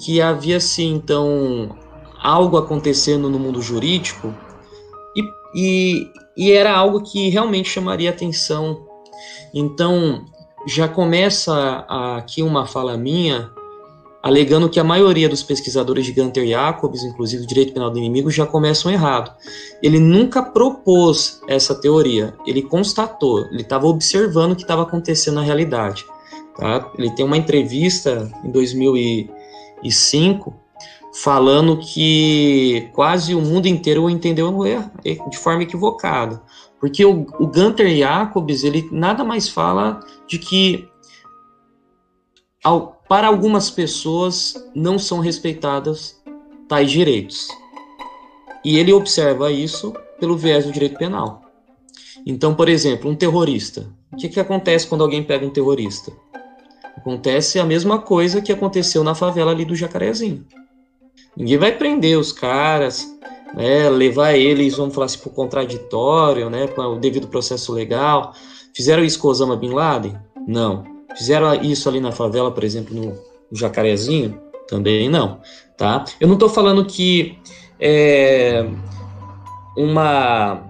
[0.00, 1.76] que havia assim então
[2.22, 4.34] algo acontecendo no mundo jurídico
[5.16, 5.22] e,
[5.54, 8.86] e, e era algo que realmente chamaria atenção.
[9.54, 10.24] Então
[10.66, 13.50] já começa aqui uma fala minha
[14.22, 18.30] alegando que a maioria dos pesquisadores de Gunter Jacobs, inclusive o direito penal do inimigo,
[18.30, 19.34] já começam errado.
[19.82, 25.42] Ele nunca propôs essa teoria, ele constatou, ele estava observando o que estava acontecendo na
[25.42, 26.04] realidade.
[26.56, 26.92] Tá?
[26.98, 30.54] Ele tem uma entrevista em 2005
[31.12, 34.52] falando que quase o mundo inteiro o entendeu
[35.28, 36.42] de forma equivocada.
[36.78, 40.88] Porque o, o Gunter Jacobs, ele nada mais fala de que
[42.64, 46.20] ao, para algumas pessoas não são respeitadas
[46.68, 47.48] tais direitos.
[48.64, 51.42] E ele observa isso pelo viés do direito penal.
[52.24, 53.90] Então, por exemplo, um terrorista.
[54.12, 56.12] O que, que acontece quando alguém pega um terrorista?
[56.96, 60.44] Acontece a mesma coisa que aconteceu na favela ali do Jacarezinho.
[61.36, 63.06] Ninguém vai prender os caras,
[63.54, 68.32] né, levar eles, vamos falar assim, o contraditório, né, para o devido processo legal.
[68.74, 70.16] Fizeram isso com Osama Bin Laden?
[70.46, 70.84] Não.
[71.16, 73.16] Fizeram isso ali na favela, por exemplo, no
[73.52, 74.40] Jacarezinho?
[74.68, 75.40] Também não,
[75.76, 76.04] tá?
[76.20, 77.36] Eu não estou falando que
[77.80, 78.64] é,
[79.76, 80.62] uma,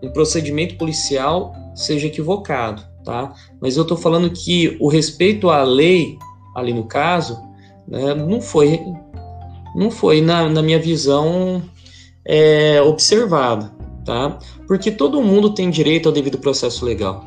[0.00, 3.32] um procedimento policial seja equivocado, tá?
[3.60, 6.16] Mas eu estou falando que o respeito à lei,
[6.54, 7.36] ali no caso,
[7.86, 8.80] né, não foi,
[9.74, 11.62] não foi na, na minha visão
[12.24, 13.70] é, observado,
[14.04, 14.38] tá?
[14.66, 17.24] Porque todo mundo tem direito ao devido processo legal,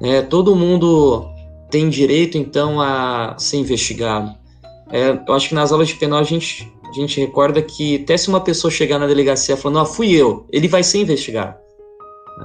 [0.00, 0.22] né?
[0.22, 1.28] Todo mundo
[1.70, 4.34] tem direito, então, a ser investigado.
[4.90, 8.16] É, eu acho que nas aulas de penal a gente, a gente recorda que até
[8.16, 11.56] se uma pessoa chegar na delegacia falando, ah, fui eu, ele vai ser investigado.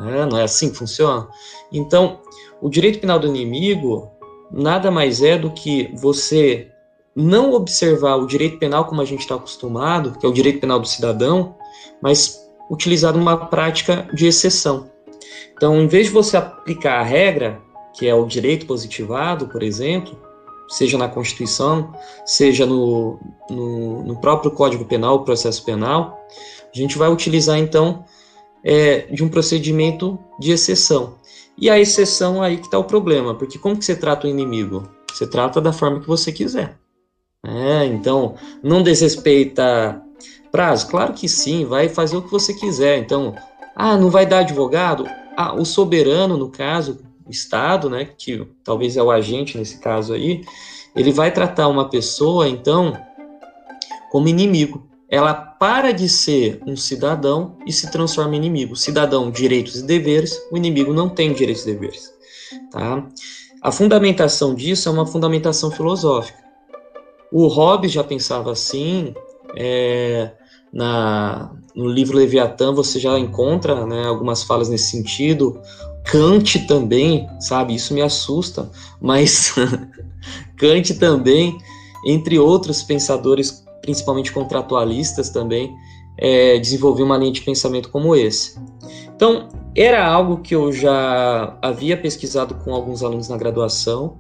[0.08, 1.28] É, não é assim que funciona?
[1.72, 2.20] Então,
[2.62, 4.10] o direito penal do inimigo
[4.52, 6.68] nada mais é do que você
[7.16, 10.80] não observar o direito penal como a gente está acostumado, que é o direito penal
[10.80, 11.56] do cidadão,
[12.02, 14.90] mas utilizar uma prática de exceção.
[15.54, 17.62] Então, em vez de você aplicar a regra,
[17.94, 20.18] que é o direito positivado, por exemplo,
[20.70, 21.94] seja na Constituição,
[22.26, 23.20] seja no,
[23.50, 26.26] no, no próprio Código Penal, processo penal,
[26.74, 28.06] a gente vai utilizar então
[28.64, 31.18] é, de um procedimento de exceção.
[31.58, 34.88] E a exceção aí que está o problema, porque como que você trata o inimigo?
[35.12, 36.79] Você trata da forma que você quiser.
[37.46, 40.02] É, então, não desrespeita
[40.52, 40.88] prazo?
[40.88, 42.98] Claro que sim, vai fazer o que você quiser.
[42.98, 43.36] Então,
[43.76, 45.08] ah, não vai dar advogado?
[45.38, 47.00] Ah, o soberano, no caso,
[47.30, 50.42] Estado, né, que talvez é o agente nesse caso aí,
[50.96, 52.98] ele vai tratar uma pessoa, então,
[54.12, 54.90] como inimigo.
[55.08, 58.76] Ela para de ser um cidadão e se transforma em inimigo.
[58.76, 62.12] Cidadão, direitos e deveres, o inimigo não tem direitos e deveres.
[62.72, 63.08] Tá?
[63.62, 66.49] A fundamentação disso é uma fundamentação filosófica.
[67.32, 69.14] O Hobbes já pensava assim,
[69.56, 70.32] é,
[70.74, 75.60] na, no livro Leviatã você já encontra né, algumas falas nesse sentido.
[76.04, 77.76] Kant também, sabe?
[77.76, 79.54] Isso me assusta, mas
[80.58, 81.58] Kant também,
[82.06, 85.72] entre outros pensadores, principalmente contratualistas também,
[86.18, 88.60] é, desenvolveu uma linha de pensamento como esse.
[89.16, 94.18] Então, era algo que eu já havia pesquisado com alguns alunos na graduação,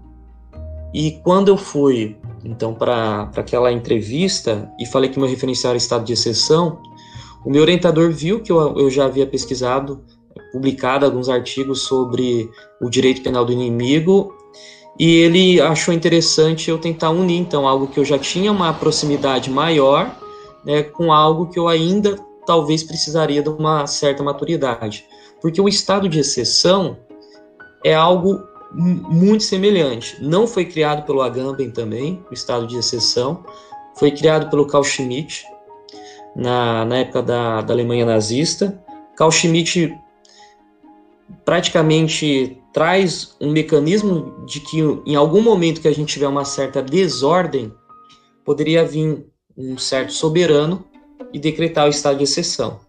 [0.93, 6.05] e quando eu fui, então, para aquela entrevista e falei que meu referencial era estado
[6.05, 6.79] de exceção,
[7.45, 10.03] o meu orientador viu que eu, eu já havia pesquisado
[10.51, 12.49] publicado alguns artigos sobre
[12.81, 14.33] o direito penal do inimigo
[14.97, 19.49] e ele achou interessante eu tentar unir então algo que eu já tinha uma proximidade
[19.49, 20.13] maior
[20.65, 25.05] né, com algo que eu ainda talvez precisaria de uma certa maturidade,
[25.41, 26.97] porque o estado de exceção
[27.83, 30.17] é algo muito semelhante.
[30.21, 33.43] Não foi criado pelo Agamben também, o estado de exceção,
[33.95, 35.43] foi criado pelo Carl Schmitt
[36.35, 38.81] na, na época da, da Alemanha nazista.
[39.15, 39.97] Carl Schmitt
[41.43, 46.81] praticamente traz um mecanismo de que em algum momento que a gente tiver uma certa
[46.81, 47.73] desordem,
[48.45, 49.25] poderia vir
[49.57, 50.85] um certo soberano
[51.33, 52.79] e decretar o estado de exceção.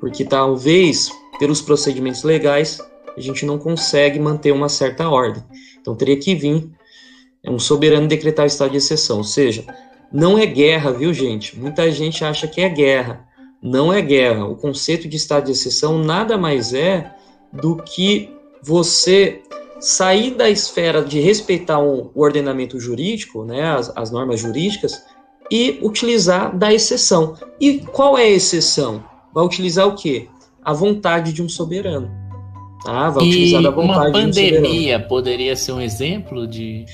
[0.00, 2.78] Porque talvez, pelos procedimentos legais,
[3.18, 5.42] a gente não consegue manter uma certa ordem.
[5.80, 6.70] Então teria que vir
[7.46, 9.18] um soberano decretar o estado de exceção.
[9.18, 9.64] Ou seja,
[10.12, 11.58] não é guerra, viu, gente?
[11.58, 13.26] Muita gente acha que é guerra.
[13.62, 14.46] Não é guerra.
[14.46, 17.12] O conceito de estado de exceção nada mais é
[17.52, 18.30] do que
[18.62, 19.42] você
[19.80, 25.04] sair da esfera de respeitar o ordenamento jurídico, né, as, as normas jurídicas,
[25.50, 27.34] e utilizar da exceção.
[27.60, 29.04] E qual é a exceção?
[29.32, 30.28] Vai utilizar o quê?
[30.62, 32.27] A vontade de um soberano.
[32.84, 33.10] Tá?
[33.10, 36.84] Vai e utilizar da vontade uma pandemia de um poderia ser um exemplo de...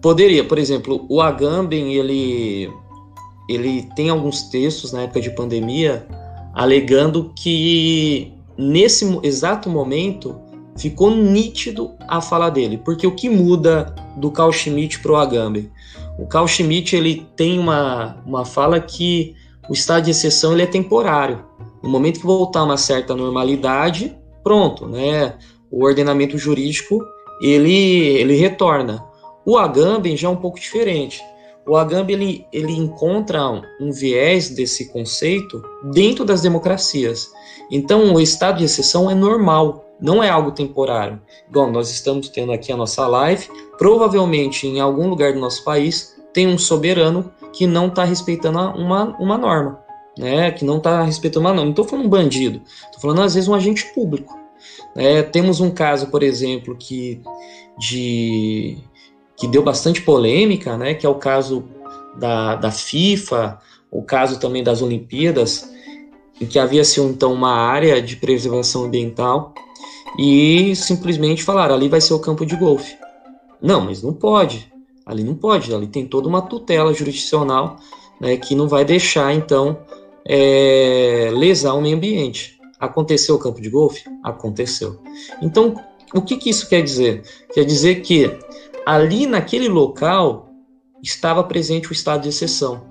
[0.00, 2.70] Poderia, por exemplo, o Agamben, ele,
[3.48, 6.06] ele tem alguns textos na época de pandemia
[6.54, 10.40] alegando que nesse exato momento
[10.76, 15.70] ficou nítido a fala dele, porque o que muda do Carl Schmitt para o Agamben?
[16.18, 19.34] O Carl Schmitt ele tem uma, uma fala que
[19.68, 21.44] o estado de exceção ele é temporário.
[21.82, 24.16] No momento que voltar uma certa normalidade,
[24.48, 25.34] pronto, né?
[25.70, 27.04] O ordenamento jurídico
[27.38, 29.04] ele, ele retorna.
[29.44, 31.22] O Agamben já é um pouco diferente.
[31.66, 33.46] O Agamben ele, ele encontra
[33.78, 37.30] um viés desse conceito dentro das democracias.
[37.70, 41.20] Então, o estado de exceção é normal não é algo temporário.
[41.46, 46.16] Igual nós estamos tendo aqui a nossa live, provavelmente em algum lugar do nosso país
[46.32, 49.78] tem um soberano que não está respeitando uma, uma norma,
[50.16, 50.50] né?
[50.52, 51.64] Que não está respeitando uma norma.
[51.64, 54.37] Não estou falando um bandido, estou falando às vezes um agente público.
[54.96, 57.20] É, temos um caso, por exemplo, que
[57.78, 58.76] de
[59.36, 60.94] que deu bastante polêmica, né?
[60.94, 61.64] Que é o caso
[62.16, 63.58] da, da FIFA,
[63.90, 65.70] o caso também das Olimpíadas,
[66.40, 69.54] em que havia-se então uma área de preservação ambiental
[70.18, 72.96] e simplesmente falaram: ali vai ser o campo de golfe.
[73.62, 74.72] Não, mas não pode.
[75.06, 75.72] Ali não pode.
[75.72, 77.76] Ali tem toda uma tutela jurisdicional
[78.20, 79.78] né, que não vai deixar, então,
[80.24, 82.57] é, lesar o meio ambiente.
[82.78, 84.04] Aconteceu o campo de golfe?
[84.22, 85.00] Aconteceu.
[85.42, 85.74] Então,
[86.14, 87.22] o que, que isso quer dizer?
[87.52, 88.38] Quer dizer que
[88.86, 90.50] ali naquele local
[91.02, 92.86] estava presente o estado de exceção.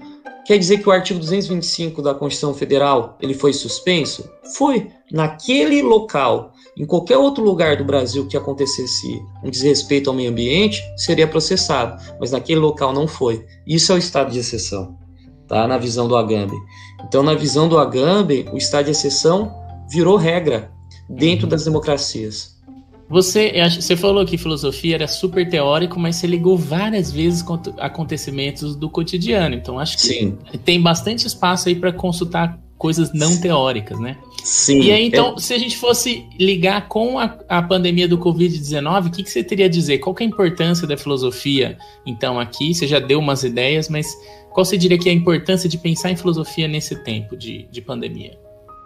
[0.45, 4.30] Quer dizer que o artigo 225 da Constituição Federal ele foi suspenso?
[4.56, 4.89] Foi.
[5.12, 10.84] Naquele local em qualquer outro lugar do Brasil que acontecesse um desrespeito ao meio ambiente,
[10.95, 13.43] seria processado, mas naquele local não foi.
[13.65, 14.95] Isso é o estado de exceção,
[15.47, 15.67] tá?
[15.67, 16.60] Na visão do Agamben.
[17.04, 19.52] Então, na visão do Agamben, o estado de exceção
[19.89, 20.71] virou regra
[21.10, 22.58] dentro das democracias.
[23.10, 28.76] Você, você falou que filosofia era super teórico, mas você ligou várias vezes com acontecimentos
[28.76, 29.56] do cotidiano.
[29.56, 30.38] Então acho que Sim.
[30.65, 34.17] tem bastante espaço aí para consultar coisas não teóricas, né?
[34.43, 34.82] Sim.
[34.82, 35.39] E aí, então, é...
[35.39, 39.43] se a gente fosse ligar com a, a pandemia do Covid-19, o que, que você
[39.43, 39.97] teria a dizer?
[39.97, 42.73] Qual é a importância da filosofia, então, aqui?
[42.73, 44.08] Você já deu umas ideias, mas
[44.52, 47.82] qual você diria que é a importância de pensar em filosofia nesse tempo de, de
[47.82, 48.38] pandemia?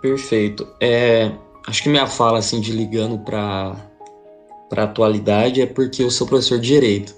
[0.02, 0.68] Perfeito.
[0.80, 1.32] É,
[1.68, 3.76] acho que minha fala, assim, de ligando para
[4.70, 7.14] para atualidade é porque eu sou professor de direito.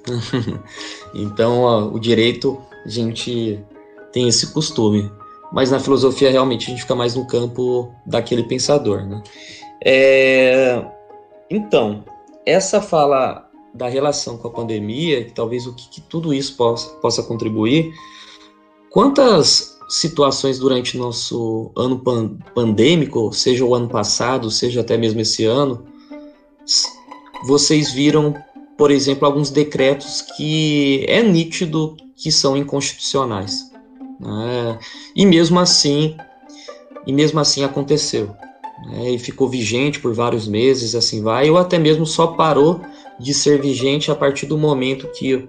[1.13, 3.63] então, ó, o direito, a gente
[4.11, 5.07] tem esse costume
[5.53, 9.05] mas na filosofia realmente a gente fica mais no campo daquele pensador.
[9.05, 9.21] Né?
[9.85, 10.83] É,
[11.47, 12.03] então,
[12.43, 16.89] essa fala da relação com a pandemia, que talvez o que, que tudo isso possa,
[16.95, 17.93] possa contribuir,
[18.89, 25.45] quantas situações durante nosso ano pan pandêmico, seja o ano passado, seja até mesmo esse
[25.45, 25.85] ano,
[27.45, 28.33] vocês viram,
[28.77, 33.71] por exemplo, alguns decretos que é nítido que são inconstitucionais.
[34.19, 34.79] Né?
[35.15, 36.15] E mesmo assim,
[37.05, 38.27] e mesmo assim aconteceu.
[38.85, 39.11] Né?
[39.11, 42.81] E ficou vigente por vários meses, assim vai, ou até mesmo só parou
[43.19, 45.47] de ser vigente a partir do momento que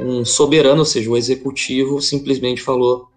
[0.00, 3.08] um soberano, ou seja, o executivo, simplesmente falou: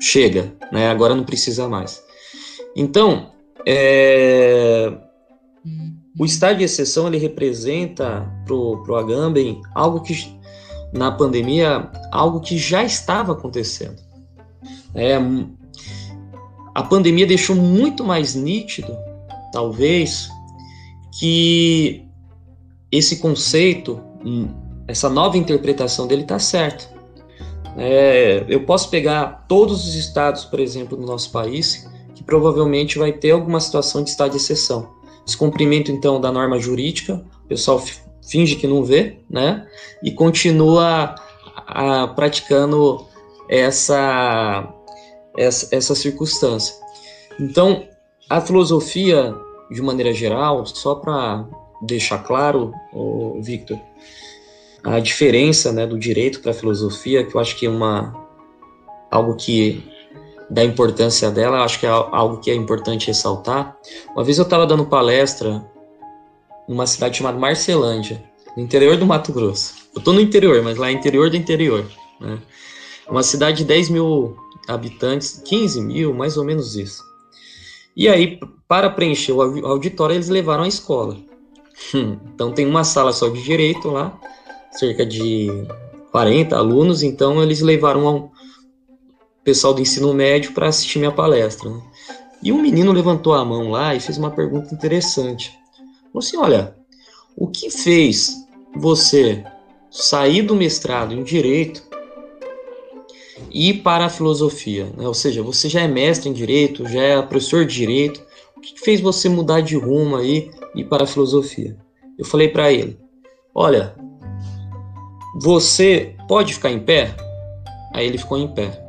[0.00, 0.88] chega, né?
[0.88, 2.02] agora não precisa mais.
[2.74, 3.30] Então,
[3.66, 4.92] é...
[6.18, 10.34] o estado de exceção ele representa para o Agamben algo que,
[10.92, 14.00] na pandemia, algo que já estava acontecendo.
[14.94, 15.16] É,
[16.74, 18.96] a pandemia deixou muito mais nítido,
[19.52, 20.28] talvez,
[21.18, 22.04] que
[22.90, 24.48] esse conceito, hum,
[24.86, 26.88] essa nova interpretação dele está certo.
[27.76, 33.12] É, eu posso pegar todos os estados, por exemplo, do nosso país, que provavelmente vai
[33.12, 34.90] ter alguma situação de estado de exceção.
[35.24, 37.82] Descumprimento, então, da norma jurídica, o pessoal
[38.26, 39.66] finge que não vê, né?
[40.02, 41.14] E continua
[41.66, 43.06] a, praticando
[43.48, 44.74] essa
[45.36, 46.74] essa, essa circunstância.
[47.38, 47.84] Então,
[48.28, 49.34] a filosofia,
[49.70, 51.46] de maneira geral, só para
[51.82, 52.72] deixar claro,
[53.40, 53.78] Victor,
[54.84, 58.14] a diferença né, do direito para a filosofia, que eu acho que é uma
[59.10, 59.82] algo que
[60.48, 63.76] da importância dela, acho que é algo que é importante ressaltar.
[64.14, 65.64] Uma vez eu estava dando palestra
[66.68, 68.22] numa cidade chamada Marcelândia,
[68.56, 69.74] no interior do Mato Grosso.
[69.94, 71.84] Eu estou no interior, mas lá é interior do interior.
[72.20, 72.38] Né?
[73.08, 74.36] Uma cidade de 10 mil
[74.68, 77.02] habitantes, 15 mil, mais ou menos isso.
[77.96, 81.16] E aí, para preencher o auditório, eles levaram a escola.
[82.34, 84.18] Então tem uma sala só de direito lá,
[84.70, 85.48] cerca de
[86.10, 88.30] 40 alunos, então eles levaram um
[89.44, 91.70] pessoal do ensino médio para assistir minha palestra.
[91.70, 91.82] Né?
[92.42, 95.52] E um menino levantou a mão lá e fez uma pergunta interessante.
[96.12, 96.74] Falou assim: olha,
[97.36, 99.44] o que fez você
[99.90, 101.82] sair do mestrado em direito
[103.50, 104.86] e ir para a filosofia?
[104.96, 105.06] Né?
[105.06, 108.22] Ou seja, você já é mestre em direito, já é professor de direito.
[108.56, 111.76] O que fez você mudar de rumo aí e ir para a filosofia?
[112.18, 112.98] Eu falei para ele:
[113.54, 113.94] olha,
[115.40, 117.14] você pode ficar em pé?
[117.94, 118.82] Aí ele ficou em pé.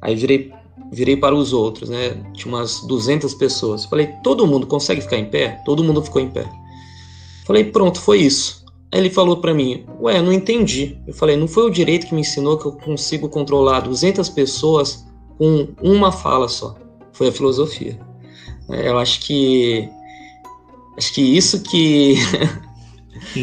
[0.00, 0.52] Aí virei,
[0.92, 2.22] virei para os outros, né?
[2.34, 3.84] Tinha umas 200 pessoas.
[3.84, 5.60] Falei, todo mundo consegue ficar em pé?
[5.64, 6.46] Todo mundo ficou em pé.
[7.46, 8.62] Falei, pronto, foi isso.
[8.92, 10.98] Aí ele falou para mim, ué, não entendi.
[11.06, 15.06] Eu falei, não foi o direito que me ensinou que eu consigo controlar 200 pessoas
[15.38, 16.76] com uma fala só.
[17.12, 17.98] Foi a filosofia.
[18.68, 19.88] É, eu acho que
[20.96, 22.16] acho que isso que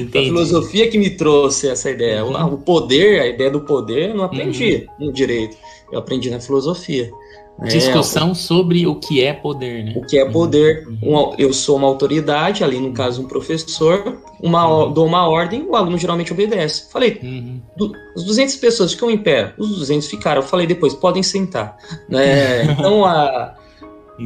[0.07, 2.23] a filosofia que me trouxe essa ideia.
[2.23, 2.53] Uhum.
[2.53, 5.07] O poder, a ideia do poder, eu não aprendi uhum.
[5.07, 5.57] no direito
[5.91, 7.11] eu aprendi na filosofia.
[7.57, 7.67] Né?
[7.67, 9.93] Discussão é, sobre o que é poder, né?
[9.95, 10.87] O que é poder.
[10.87, 11.35] Uhum.
[11.37, 14.93] eu sou uma autoridade, ali no caso um professor, uma, uhum.
[14.93, 16.89] dou uma ordem, o aluno geralmente obedece.
[16.89, 17.59] Falei, uhum.
[17.75, 20.41] do, as 200 pessoas ficam em pé, os 200 ficaram.
[20.41, 21.77] Eu falei depois, podem sentar.
[22.07, 22.59] Né?
[22.79, 23.55] Então, a,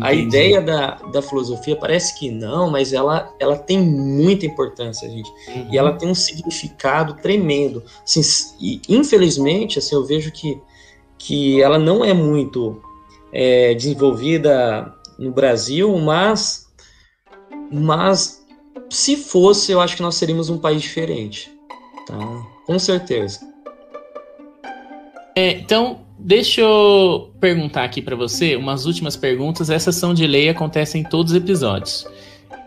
[0.02, 5.30] a ideia da, da filosofia parece que não, mas ela, ela tem muita importância, gente.
[5.48, 5.68] Uhum.
[5.72, 7.84] E ela tem um significado tremendo.
[8.04, 8.22] Assim,
[8.60, 10.62] e, infelizmente, assim, eu vejo que
[11.26, 12.82] que ela não é muito
[13.32, 16.70] é, desenvolvida no Brasil, mas,
[17.72, 18.46] mas
[18.90, 21.50] se fosse, eu acho que nós seríamos um país diferente,
[22.06, 22.18] tá?
[22.66, 23.40] Com certeza.
[25.36, 29.70] É, então, deixa eu perguntar aqui para você umas últimas perguntas.
[29.70, 32.08] Essas são de lei, acontecem em todos os episódios.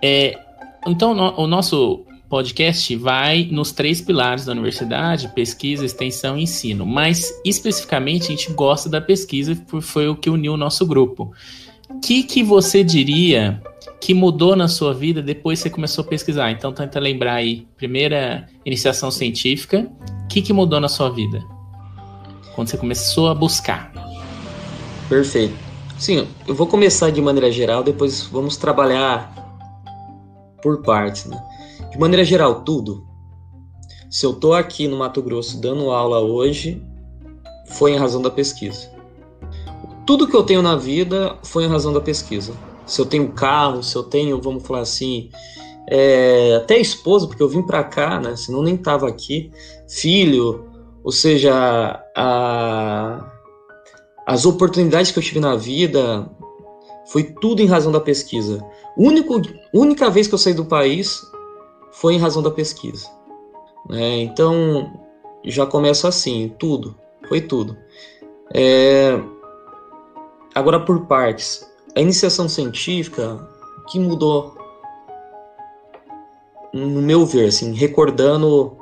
[0.03, 0.39] É,
[0.87, 6.85] então, no, o nosso podcast vai nos três pilares da universidade: pesquisa, extensão e ensino.
[6.85, 11.33] Mas especificamente a gente gosta da pesquisa, foi o que uniu o nosso grupo.
[11.89, 13.63] O que, que você diria
[14.01, 16.51] que mudou na sua vida depois que você começou a pesquisar?
[16.51, 19.89] Então tenta lembrar aí, primeira iniciação científica,
[20.25, 21.56] o que, que mudou na sua vida?
[22.57, 23.93] Quando você começou a buscar.
[25.09, 25.55] Perfeito.
[25.99, 29.33] Sim, eu vou começar de maneira geral, depois vamos trabalhar
[30.63, 31.41] por partes, né?
[31.91, 33.07] De maneira geral, tudo.
[34.11, 36.83] Se eu estou aqui no Mato Grosso dando aula hoje,
[37.67, 38.91] foi em razão da pesquisa.
[40.07, 42.55] Tudo que eu tenho na vida foi em razão da pesquisa.
[42.87, 45.31] Se eu tenho carro, se eu tenho, vamos falar assim,
[45.89, 48.37] é, até esposa, porque eu vim para cá, né?
[48.37, 49.51] Senão nem tava aqui.
[49.89, 50.65] Filho,
[51.07, 51.55] ou seja,
[52.17, 53.31] a,
[54.27, 56.29] as oportunidades que eu tive na vida
[57.13, 58.61] foi tudo em razão da pesquisa.
[58.99, 59.41] Único,
[59.73, 61.23] única vez que eu saí do país
[61.93, 63.09] foi em razão da pesquisa.
[63.93, 64.99] É, então,
[65.45, 66.97] já começa assim, tudo,
[67.29, 67.77] foi tudo.
[68.53, 69.17] É,
[70.57, 73.49] agora, por partes, a iniciação científica,
[73.79, 74.57] o que mudou,
[76.75, 78.77] no meu ver, assim, recordando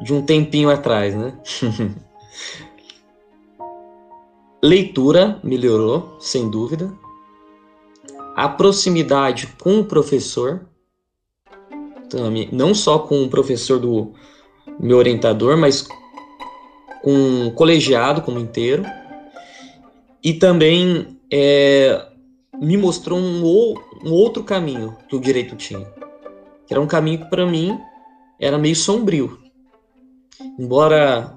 [0.00, 1.34] de um tempinho atrás, né?
[4.62, 6.92] Leitura melhorou, sem dúvida.
[8.36, 10.66] A proximidade com o professor,
[12.52, 14.12] não só com o professor do
[14.78, 15.86] meu orientador, mas
[17.02, 18.84] com o colegiado como inteiro.
[20.22, 22.06] E também é,
[22.60, 23.42] me mostrou um,
[24.04, 25.86] um, outro caminho que o direito tinha.
[26.66, 27.78] Que era um caminho que para mim
[28.38, 29.39] era meio sombrio.
[30.58, 31.34] Embora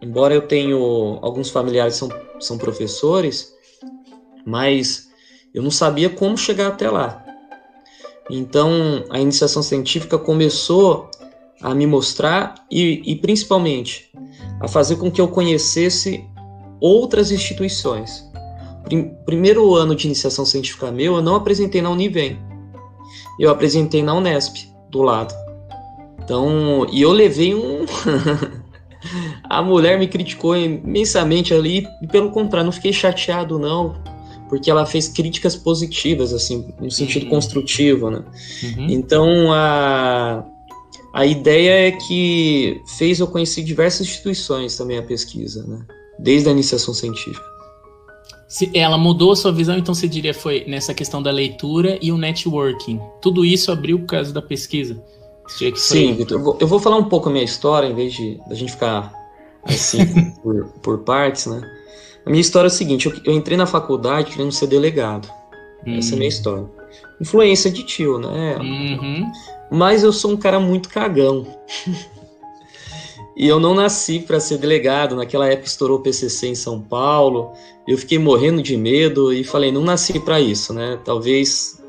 [0.00, 2.08] embora eu tenho alguns familiares são,
[2.40, 3.52] são professores,
[4.44, 5.08] mas
[5.54, 7.24] eu não sabia como chegar até lá.
[8.28, 11.08] Então, a iniciação científica começou
[11.60, 14.10] a me mostrar e, e principalmente
[14.60, 16.24] a fazer com que eu conhecesse
[16.80, 18.28] outras instituições.
[19.24, 22.38] Primeiro ano de iniciação científica meu, eu não apresentei na Univem.
[23.38, 25.32] Eu apresentei na Unesp, do lado.
[26.24, 27.84] Então, e eu levei um.
[29.48, 33.94] a mulher me criticou imensamente ali, e pelo contrário, não fiquei chateado, não
[34.52, 37.30] porque ela fez críticas positivas, assim, no sentido uhum.
[37.30, 38.22] construtivo, né?
[38.62, 38.86] Uhum.
[38.90, 40.44] Então, a,
[41.14, 45.82] a ideia é que fez eu conhecer diversas instituições também a pesquisa, né?
[46.18, 47.42] Desde a iniciação científica.
[48.46, 52.12] Se ela mudou a sua visão, então você diria foi nessa questão da leitura e
[52.12, 53.00] o networking.
[53.22, 55.02] Tudo isso abriu por causa da pesquisa.
[55.48, 56.40] Sim, Vitor.
[56.40, 59.12] Eu, eu, vou falar um pouco a minha história, em vez de a gente ficar
[59.64, 61.60] assim por, por partes, né?
[62.24, 65.28] A minha história é o seguinte: eu, eu entrei na faculdade querendo ser delegado.
[65.86, 65.98] Hum.
[65.98, 66.64] Essa é a minha história.
[67.20, 68.56] Influência de tio, né?
[68.58, 69.30] Uhum.
[69.70, 71.46] Mas eu sou um cara muito cagão.
[73.36, 75.16] E eu não nasci para ser delegado.
[75.16, 77.52] Naquela época estourou o PCC em São Paulo.
[77.88, 80.98] Eu fiquei morrendo de medo e falei, não nasci para isso, né?
[81.04, 81.81] Talvez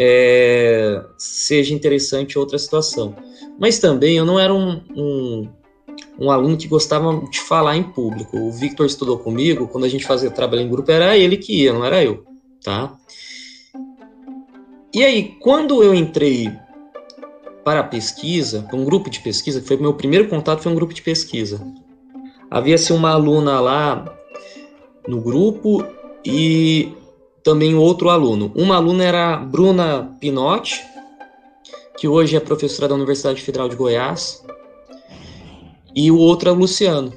[0.00, 3.16] é, seja interessante outra situação.
[3.58, 5.48] Mas também eu não era um, um,
[6.20, 8.38] um, aluno que gostava de falar em público.
[8.38, 11.72] O Victor estudou comigo, quando a gente fazia trabalho em grupo, era ele que ia,
[11.72, 12.24] não era eu,
[12.62, 12.96] tá?
[14.94, 16.48] E aí, quando eu entrei
[17.64, 20.76] para a pesquisa, para um grupo de pesquisa, que foi meu primeiro contato, foi um
[20.76, 21.60] grupo de pesquisa.
[22.48, 24.16] Havia-se uma aluna lá
[25.08, 25.84] no grupo
[26.24, 26.92] e
[27.48, 28.52] também outro aluno.
[28.54, 30.84] Uma aluna era Bruna Pinotti,
[31.96, 34.44] que hoje é professora da Universidade Federal de Goiás,
[35.96, 37.10] e o outro é o Luciano.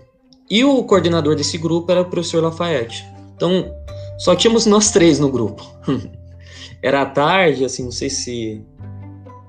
[0.49, 3.05] E o coordenador desse grupo era o professor Lafayette.
[3.35, 3.75] Então,
[4.17, 5.69] só tínhamos nós três no grupo.
[6.81, 8.63] era tarde, assim, não sei se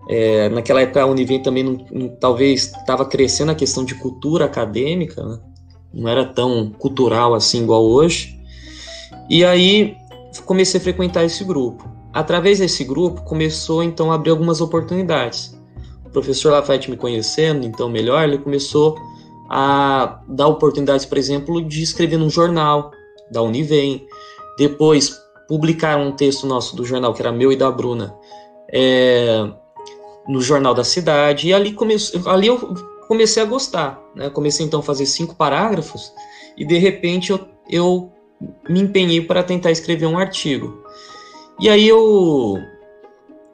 [0.09, 4.47] é, naquela época a Univem também não, não, talvez estava crescendo a questão de cultura
[4.47, 5.39] acadêmica, né?
[5.95, 8.37] não era tão cultural assim igual hoje.
[9.31, 9.97] E aí
[10.41, 11.89] comecei a frequentar esse grupo.
[12.13, 15.59] Através desse grupo começou então a abrir algumas oportunidades.
[16.05, 18.97] O professor Lafayette me conhecendo então melhor, ele começou
[19.51, 22.91] a dar oportunidades, por exemplo, de escrever num jornal
[23.31, 24.07] da Univem.
[24.59, 25.19] Depois
[25.49, 28.15] publicaram um texto nosso do jornal que era meu e da Bruna.
[28.73, 29.47] É,
[30.27, 32.75] no Jornal da Cidade, e ali, come, ali eu
[33.09, 34.01] comecei a gostar.
[34.15, 34.31] Né?
[34.31, 36.13] Comecei então a fazer cinco parágrafos,
[36.57, 38.12] e de repente eu, eu
[38.69, 40.83] me empenhei para tentar escrever um artigo.
[41.61, 42.59] E aí eu,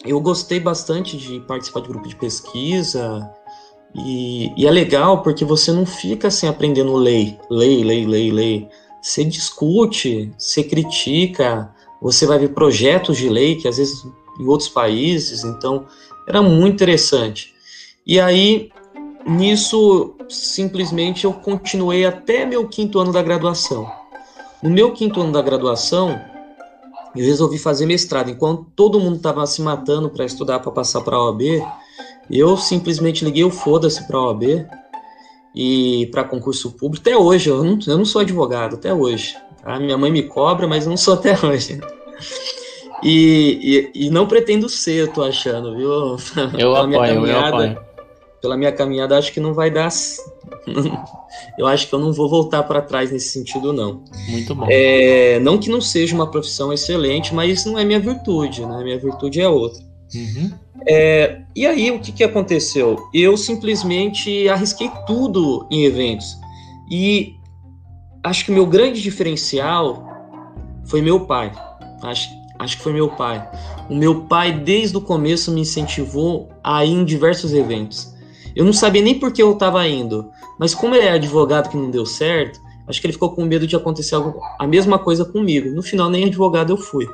[0.05, 3.29] eu gostei bastante de participar de grupo de pesquisa,
[3.95, 8.69] e, e é legal porque você não fica assim aprendendo lei, lei, lei, lei, lei.
[9.01, 14.05] Você discute, você critica, você vai ver projetos de lei que às vezes
[14.39, 15.87] em outros países, então
[16.27, 17.55] era muito interessante.
[18.07, 18.71] E aí,
[19.27, 23.91] nisso, simplesmente eu continuei até meu quinto ano da graduação.
[24.63, 26.21] No meu quinto ano da graduação,
[27.15, 28.31] eu resolvi fazer mestrado.
[28.31, 31.43] Enquanto todo mundo estava se matando para estudar para passar para a OAB,
[32.31, 34.67] eu simplesmente liguei o foda-se para a OAB
[35.55, 37.03] e para concurso público.
[37.03, 39.37] Até hoje, eu não, eu não sou advogado, até hoje.
[39.65, 41.81] A minha mãe me cobra, mas eu não sou até hoje.
[43.03, 46.17] E, e, e, não pretendo ser, eu tô achando, viu?
[46.59, 47.88] Eu apoio, eu apoio.
[48.41, 49.89] Pela minha caminhada, acho que não vai dar.
[51.59, 54.05] eu acho que eu não vou voltar para trás nesse sentido, não.
[54.29, 54.67] Muito bom.
[54.69, 58.83] É, não que não seja uma profissão excelente, mas isso não é minha virtude, né?
[58.83, 59.83] Minha virtude é outra.
[60.15, 60.53] Uhum.
[60.87, 62.97] É, e aí, o que, que aconteceu?
[63.13, 66.37] Eu simplesmente arrisquei tudo em eventos.
[66.91, 67.35] E
[68.23, 70.07] acho que o meu grande diferencial
[70.85, 71.53] foi meu pai.
[72.03, 73.49] Acho acho que foi meu pai.
[73.89, 78.15] O meu pai, desde o começo, me incentivou a ir em diversos eventos.
[78.55, 81.77] Eu não sabia nem por que eu estava indo, mas como ele é advogado que
[81.77, 85.25] não deu certo, acho que ele ficou com medo de acontecer algo, a mesma coisa
[85.25, 85.71] comigo.
[85.71, 87.07] No final, nem advogado eu fui.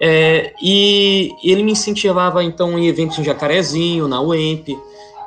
[0.00, 4.76] É, e ele me incentivava, então, em eventos em Jacarezinho, na UEMP,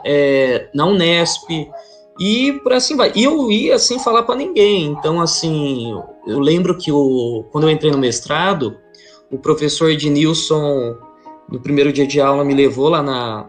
[0.05, 1.49] é, na Unesp,
[2.19, 3.11] e por assim vai.
[3.15, 4.85] E eu ia sem falar para ninguém.
[4.87, 5.93] Então, assim,
[6.25, 8.77] eu lembro que o, quando eu entrei no mestrado,
[9.31, 10.95] o professor Ednilson,
[11.49, 13.47] no primeiro dia de aula, me levou lá, na,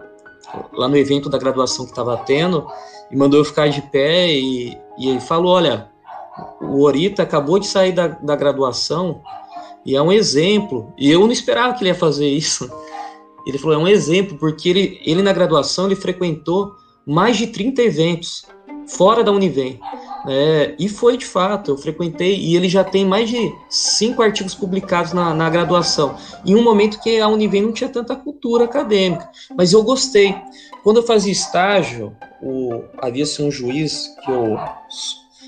[0.73, 2.67] lá no evento da graduação que estava tendo
[3.11, 5.91] e mandou eu ficar de pé e, e ele falou, olha,
[6.61, 9.23] o Orita acabou de sair da, da graduação
[9.85, 10.93] e é um exemplo.
[10.99, 12.71] E eu não esperava que ele ia fazer isso.
[13.47, 16.75] Ele falou, é um exemplo, porque ele, ele na graduação ele frequentou
[17.07, 18.45] mais de 30 eventos
[18.87, 19.81] fora da Univem.
[20.31, 24.55] É, e foi de fato, eu frequentei e ele já tem mais de cinco artigos
[24.55, 29.27] publicados na, na graduação, em um momento que a Univem não tinha tanta cultura acadêmica,
[29.57, 30.37] mas eu gostei.
[30.85, 32.15] Quando eu fazia estágio,
[32.99, 34.59] havia-se um juiz que eu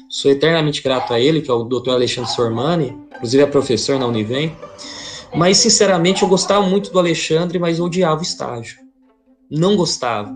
[0.08, 1.90] sou eternamente grato a ele, que é o Dr.
[1.90, 4.56] Alexandre Sormani, inclusive é professor na Univem,
[5.34, 8.78] mas sinceramente eu gostava muito do Alexandre, mas eu odiava o estágio.
[9.50, 10.34] Não gostava.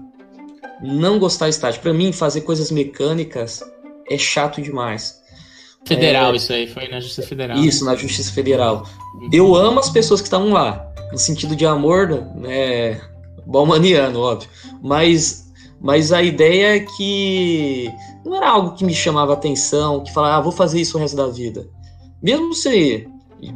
[0.83, 1.81] Não gostar de estágio.
[1.81, 3.63] Para mim, fazer coisas mecânicas
[4.09, 5.23] é chato demais.
[5.87, 7.59] Federal, é, isso aí, foi na Justiça Federal.
[7.59, 8.87] Isso, na Justiça Federal.
[9.31, 13.01] Eu amo as pessoas que estavam lá, no sentido de amor, né,
[13.47, 14.49] balmaniano, óbvio.
[14.83, 17.91] Mas, mas a ideia é que
[18.25, 21.17] não era algo que me chamava atenção, que falava, ah, vou fazer isso o resto
[21.17, 21.69] da vida.
[22.23, 23.07] Mesmo se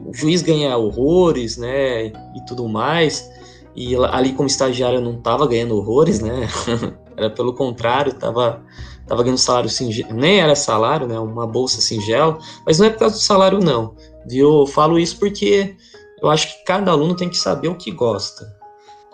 [0.07, 3.29] o juiz ganhar horrores, né, e tudo mais,
[3.75, 6.47] e ali como estagiário eu não estava ganhando horrores, né,
[7.17, 8.63] era pelo contrário, estava
[9.09, 12.99] tava ganhando salário singelo, nem era salário, né, uma bolsa singela, mas não é por
[13.01, 13.97] causa do salário não,
[14.31, 15.75] eu falo isso porque
[16.21, 18.57] eu acho que cada aluno tem que saber o que gosta.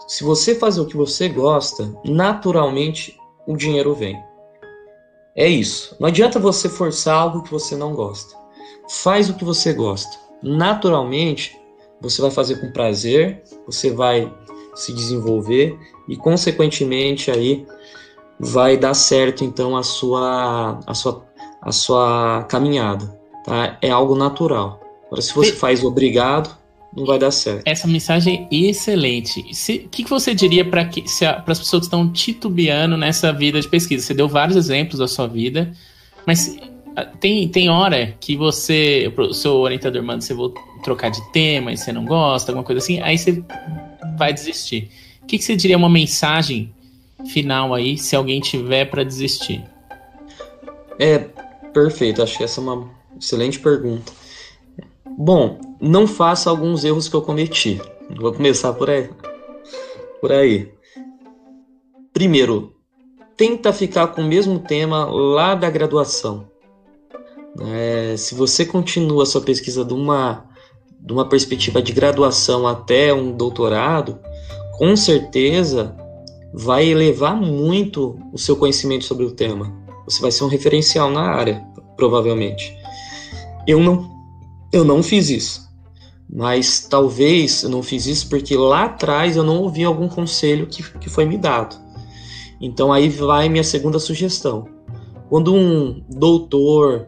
[0.06, 3.16] Se você fazer o que você gosta, naturalmente
[3.46, 4.20] o dinheiro vem.
[5.36, 5.96] É isso.
[5.98, 8.36] Não adianta você forçar algo que você não gosta.
[8.88, 10.18] Faz o que você gosta.
[10.42, 11.58] Naturalmente,
[12.00, 14.32] você vai fazer com prazer, você vai
[14.74, 15.78] se desenvolver
[16.08, 17.66] e consequentemente aí
[18.44, 21.24] vai dar certo então a sua a sua
[21.62, 23.06] a sua caminhada,
[23.44, 23.78] tá?
[23.80, 24.80] É algo natural.
[25.06, 26.54] Agora se você faz obrigado,
[26.94, 27.62] não vai dar certo.
[27.64, 29.40] Essa mensagem é excelente.
[29.40, 34.04] O que, que você diria para as pessoas que estão titubeando nessa vida de pesquisa?
[34.04, 35.72] Você deu vários exemplos da sua vida,
[36.26, 36.56] mas
[36.94, 41.72] ah, tem, tem hora que você, o seu orientador manda você vou trocar de tema
[41.72, 43.42] e você não gosta, alguma coisa assim, aí você
[44.18, 44.90] vai desistir.
[45.22, 46.72] O que, que você diria uma mensagem
[47.26, 49.64] final aí, se alguém tiver para desistir?
[50.98, 51.18] É,
[51.72, 52.22] perfeito.
[52.22, 54.12] Acho que essa é uma excelente pergunta.
[55.16, 57.80] Bom, não faça alguns erros que eu cometi.
[58.18, 59.10] Vou começar por aí.
[60.20, 60.72] Por aí.
[62.12, 62.74] Primeiro,
[63.36, 66.48] tenta ficar com o mesmo tema lá da graduação.
[67.60, 70.44] É, se você continua sua pesquisa de uma,
[71.00, 74.18] de uma perspectiva de graduação até um doutorado,
[74.76, 75.96] com certeza
[76.56, 79.74] vai elevar muito o seu conhecimento sobre o tema.
[80.04, 81.60] Você vai ser um referencial na área,
[81.96, 82.76] provavelmente.
[83.66, 84.14] Eu não
[84.72, 85.64] eu não fiz isso.
[86.30, 90.82] Mas talvez eu não fiz isso porque lá atrás eu não ouvi algum conselho que,
[90.98, 91.76] que foi me dado.
[92.60, 94.66] Então aí vai minha segunda sugestão.
[95.28, 97.06] Quando um doutor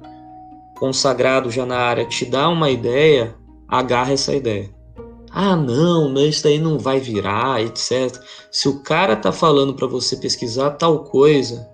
[0.79, 3.35] consagrado já na área te dá uma ideia,
[3.69, 4.76] agarra essa ideia.
[5.39, 8.19] Ah, não, mas isso aí não vai virar, etc.
[8.51, 11.69] Se o cara tá falando para você pesquisar tal coisa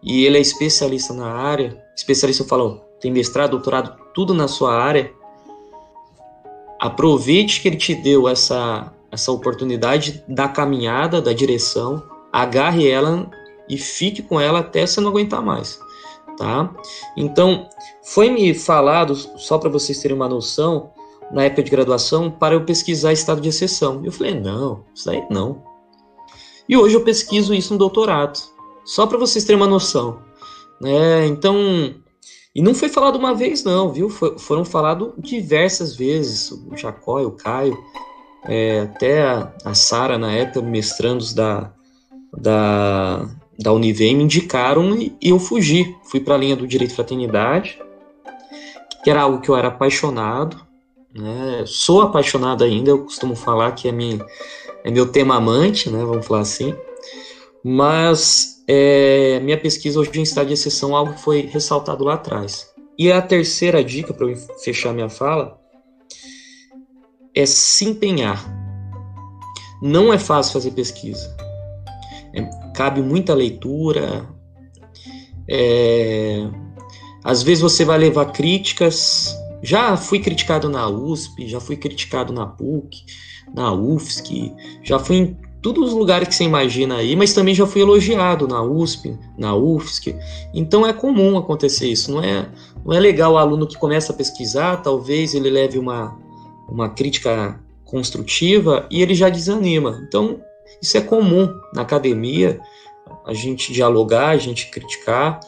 [0.00, 4.80] e ele é especialista na área, especialista eu falo, tem mestrado, doutorado, tudo na sua
[4.80, 5.12] área,
[6.78, 12.00] aproveite que ele te deu essa, essa oportunidade da caminhada, da direção,
[12.32, 13.28] agarre ela
[13.68, 15.80] e fique com ela até você não aguentar mais,
[16.38, 16.72] tá?
[17.16, 17.68] Então,
[18.04, 20.92] foi me falado, só para vocês terem uma noção,
[21.32, 24.02] na época de graduação, para eu pesquisar estado de exceção.
[24.04, 25.62] Eu falei, não, isso aí não.
[26.68, 28.38] E hoje eu pesquiso isso no doutorado,
[28.84, 30.20] só para vocês terem uma noção.
[30.80, 31.26] Né?
[31.26, 31.94] Então,
[32.54, 34.08] e não foi falado uma vez, não, viu?
[34.08, 36.50] For, foram falados diversas vezes.
[36.50, 37.78] O Jacó, o Caio,
[38.44, 41.72] é, até a, a Sara, na época, mestrandos da,
[42.36, 43.28] da,
[43.58, 45.96] da Univem, me indicaram e, e eu fugi.
[46.04, 47.80] Fui para a linha do Direito Fraternidade,
[49.04, 50.69] que era algo que eu era apaixonado.
[51.14, 51.64] Né?
[51.66, 54.24] Sou apaixonado ainda, eu costumo falar que é, minha,
[54.84, 56.04] é meu tema amante, né?
[56.04, 56.74] vamos falar assim.
[57.64, 62.70] Mas é, minha pesquisa hoje em estado de exceção, algo que foi ressaltado lá atrás.
[62.96, 65.58] E a terceira dica, para eu fechar minha fala,
[67.34, 68.44] é se empenhar.
[69.82, 71.34] Não é fácil fazer pesquisa.
[72.34, 72.42] É,
[72.74, 74.28] cabe muita leitura.
[75.48, 76.46] É,
[77.24, 79.34] às vezes você vai levar críticas.
[79.62, 83.04] Já fui criticado na USP, já fui criticado na PUC,
[83.54, 84.52] na UFSC,
[84.82, 88.48] já fui em todos os lugares que você imagina aí, mas também já fui elogiado
[88.48, 90.16] na USP, na UFSC.
[90.54, 92.10] Então é comum acontecer isso.
[92.10, 92.48] Não é,
[92.84, 96.16] não é legal o aluno que começa a pesquisar, talvez ele leve uma,
[96.68, 100.00] uma crítica construtiva e ele já desanima.
[100.06, 100.40] Então
[100.80, 102.60] isso é comum na academia,
[103.26, 105.40] a gente dialogar, a gente criticar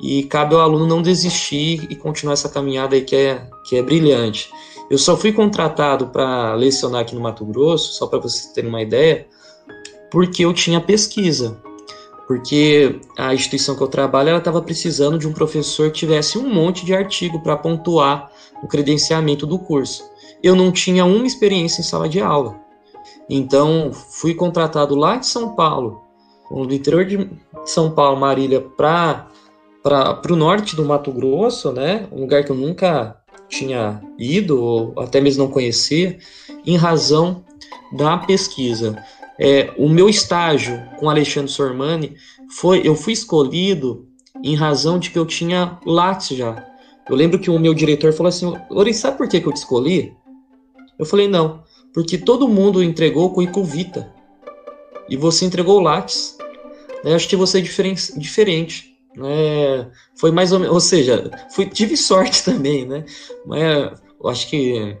[0.00, 3.82] e cabe ao aluno não desistir e continuar essa caminhada aí que é, que é
[3.82, 4.50] brilhante.
[4.90, 8.82] Eu só fui contratado para lecionar aqui no Mato Grosso, só para vocês terem uma
[8.82, 9.26] ideia,
[10.10, 11.58] porque eu tinha pesquisa.
[12.26, 16.48] Porque a instituição que eu trabalho ela estava precisando de um professor que tivesse um
[16.48, 18.30] monte de artigo para pontuar
[18.62, 20.04] o credenciamento do curso.
[20.42, 22.56] Eu não tinha uma experiência em sala de aula.
[23.28, 26.02] Então, fui contratado lá de São Paulo,
[26.50, 27.30] do interior de
[27.64, 29.28] São Paulo, Marília, para
[29.84, 32.08] o norte do Mato Grosso, né?
[32.10, 33.16] Um lugar que eu nunca
[33.48, 36.18] tinha ido, ou até mesmo não conhecia,
[36.64, 37.44] em razão
[37.92, 38.96] da pesquisa.
[39.38, 42.16] É, o meu estágio com Alexandre Sormani
[42.48, 44.08] foi, eu fui escolhido
[44.42, 46.66] em razão de que eu tinha Lattes já.
[47.08, 49.58] Eu lembro que o meu diretor falou assim: Ori, sabe por que, que eu te
[49.58, 50.14] escolhi?
[50.98, 51.62] Eu falei: não,
[51.92, 54.10] porque todo mundo entregou o currículo Vita
[55.08, 56.38] e você entregou o.
[57.04, 58.93] Eu acho que você é diferente.
[59.16, 59.90] Né?
[60.16, 63.04] Foi mais ou menos, ou seja, fui, tive sorte também, né?
[63.46, 64.96] Mas eu acho que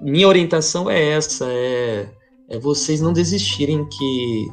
[0.00, 2.08] minha orientação é essa, é,
[2.48, 4.46] é vocês não desistirem que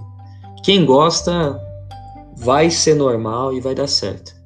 [0.64, 1.60] quem gosta
[2.38, 4.42] vai ser normal e vai dar certo.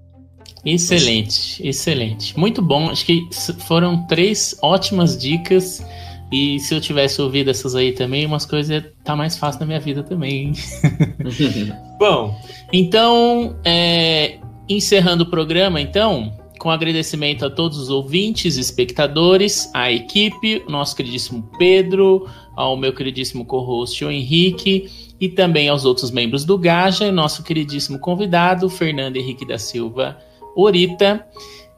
[0.65, 2.37] Excelente, excelente.
[2.37, 2.89] Muito bom.
[2.89, 3.29] Acho que
[3.67, 5.83] foram três ótimas dicas.
[6.31, 9.79] E se eu tivesse ouvido essas aí também, umas coisas tá mais fácil na minha
[9.79, 10.53] vida também.
[11.99, 12.35] bom,
[12.73, 20.63] então, é, encerrando o programa, então, com agradecimento a todos os ouvintes, espectadores, a equipe,
[20.67, 24.89] nosso queridíssimo Pedro, ao meu queridíssimo co-host, o Henrique,
[25.21, 30.17] e também aos outros membros do Gaja, e nosso queridíssimo convidado, Fernando Henrique da Silva
[30.55, 31.25] Orita.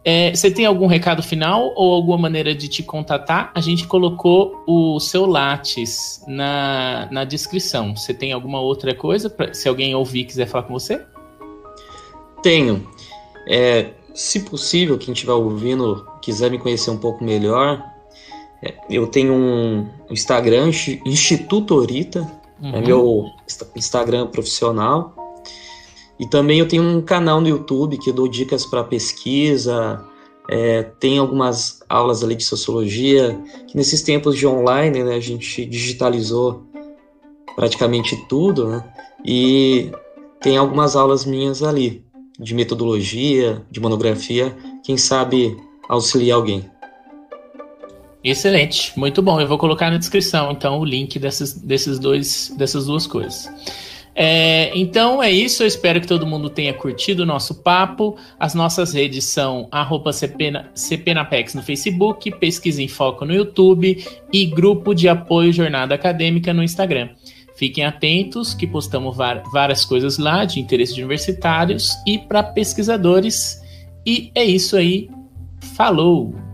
[0.03, 3.51] É, você tem algum recado final ou alguma maneira de te contatar?
[3.53, 7.95] A gente colocou o seu Lattes na, na descrição.
[7.95, 9.29] Você tem alguma outra coisa?
[9.29, 11.05] Pra, se alguém ouvir e quiser falar com você?
[12.41, 12.87] Tenho.
[13.49, 17.83] É, se possível, quem estiver ouvindo quiser me conhecer um pouco melhor,
[18.63, 20.71] é, eu tenho um Instagram,
[21.05, 22.19] Instituto Orita,
[22.61, 22.75] é uhum.
[22.75, 23.25] é meu
[23.75, 25.13] Instagram profissional.
[26.19, 30.03] E também eu tenho um canal no YouTube que eu dou dicas para pesquisa,
[30.49, 35.65] é, tem algumas aulas ali de sociologia, que nesses tempos de online, né, a gente
[35.65, 36.63] digitalizou
[37.55, 38.83] praticamente tudo, né,
[39.25, 39.91] e
[40.39, 42.03] tem algumas aulas minhas ali,
[42.39, 45.57] de metodologia, de monografia, quem sabe
[45.89, 46.69] auxiliar alguém.
[48.23, 49.39] Excelente, muito bom.
[49.39, 53.49] Eu vou colocar na descrição então o link desses, desses dois, dessas duas coisas.
[54.19, 58.17] É, então é isso, eu espero que todo mundo tenha curtido o nosso papo.
[58.39, 59.69] As nossas redes são
[60.73, 64.03] CPNapex no Facebook, Pesquisa em Foco no YouTube
[64.33, 67.09] e Grupo de Apoio Jornada Acadêmica no Instagram.
[67.55, 73.61] Fiquem atentos que postamos várias coisas lá de interesse de universitários e para pesquisadores.
[74.03, 75.09] E é isso aí.
[75.75, 76.46] Falou!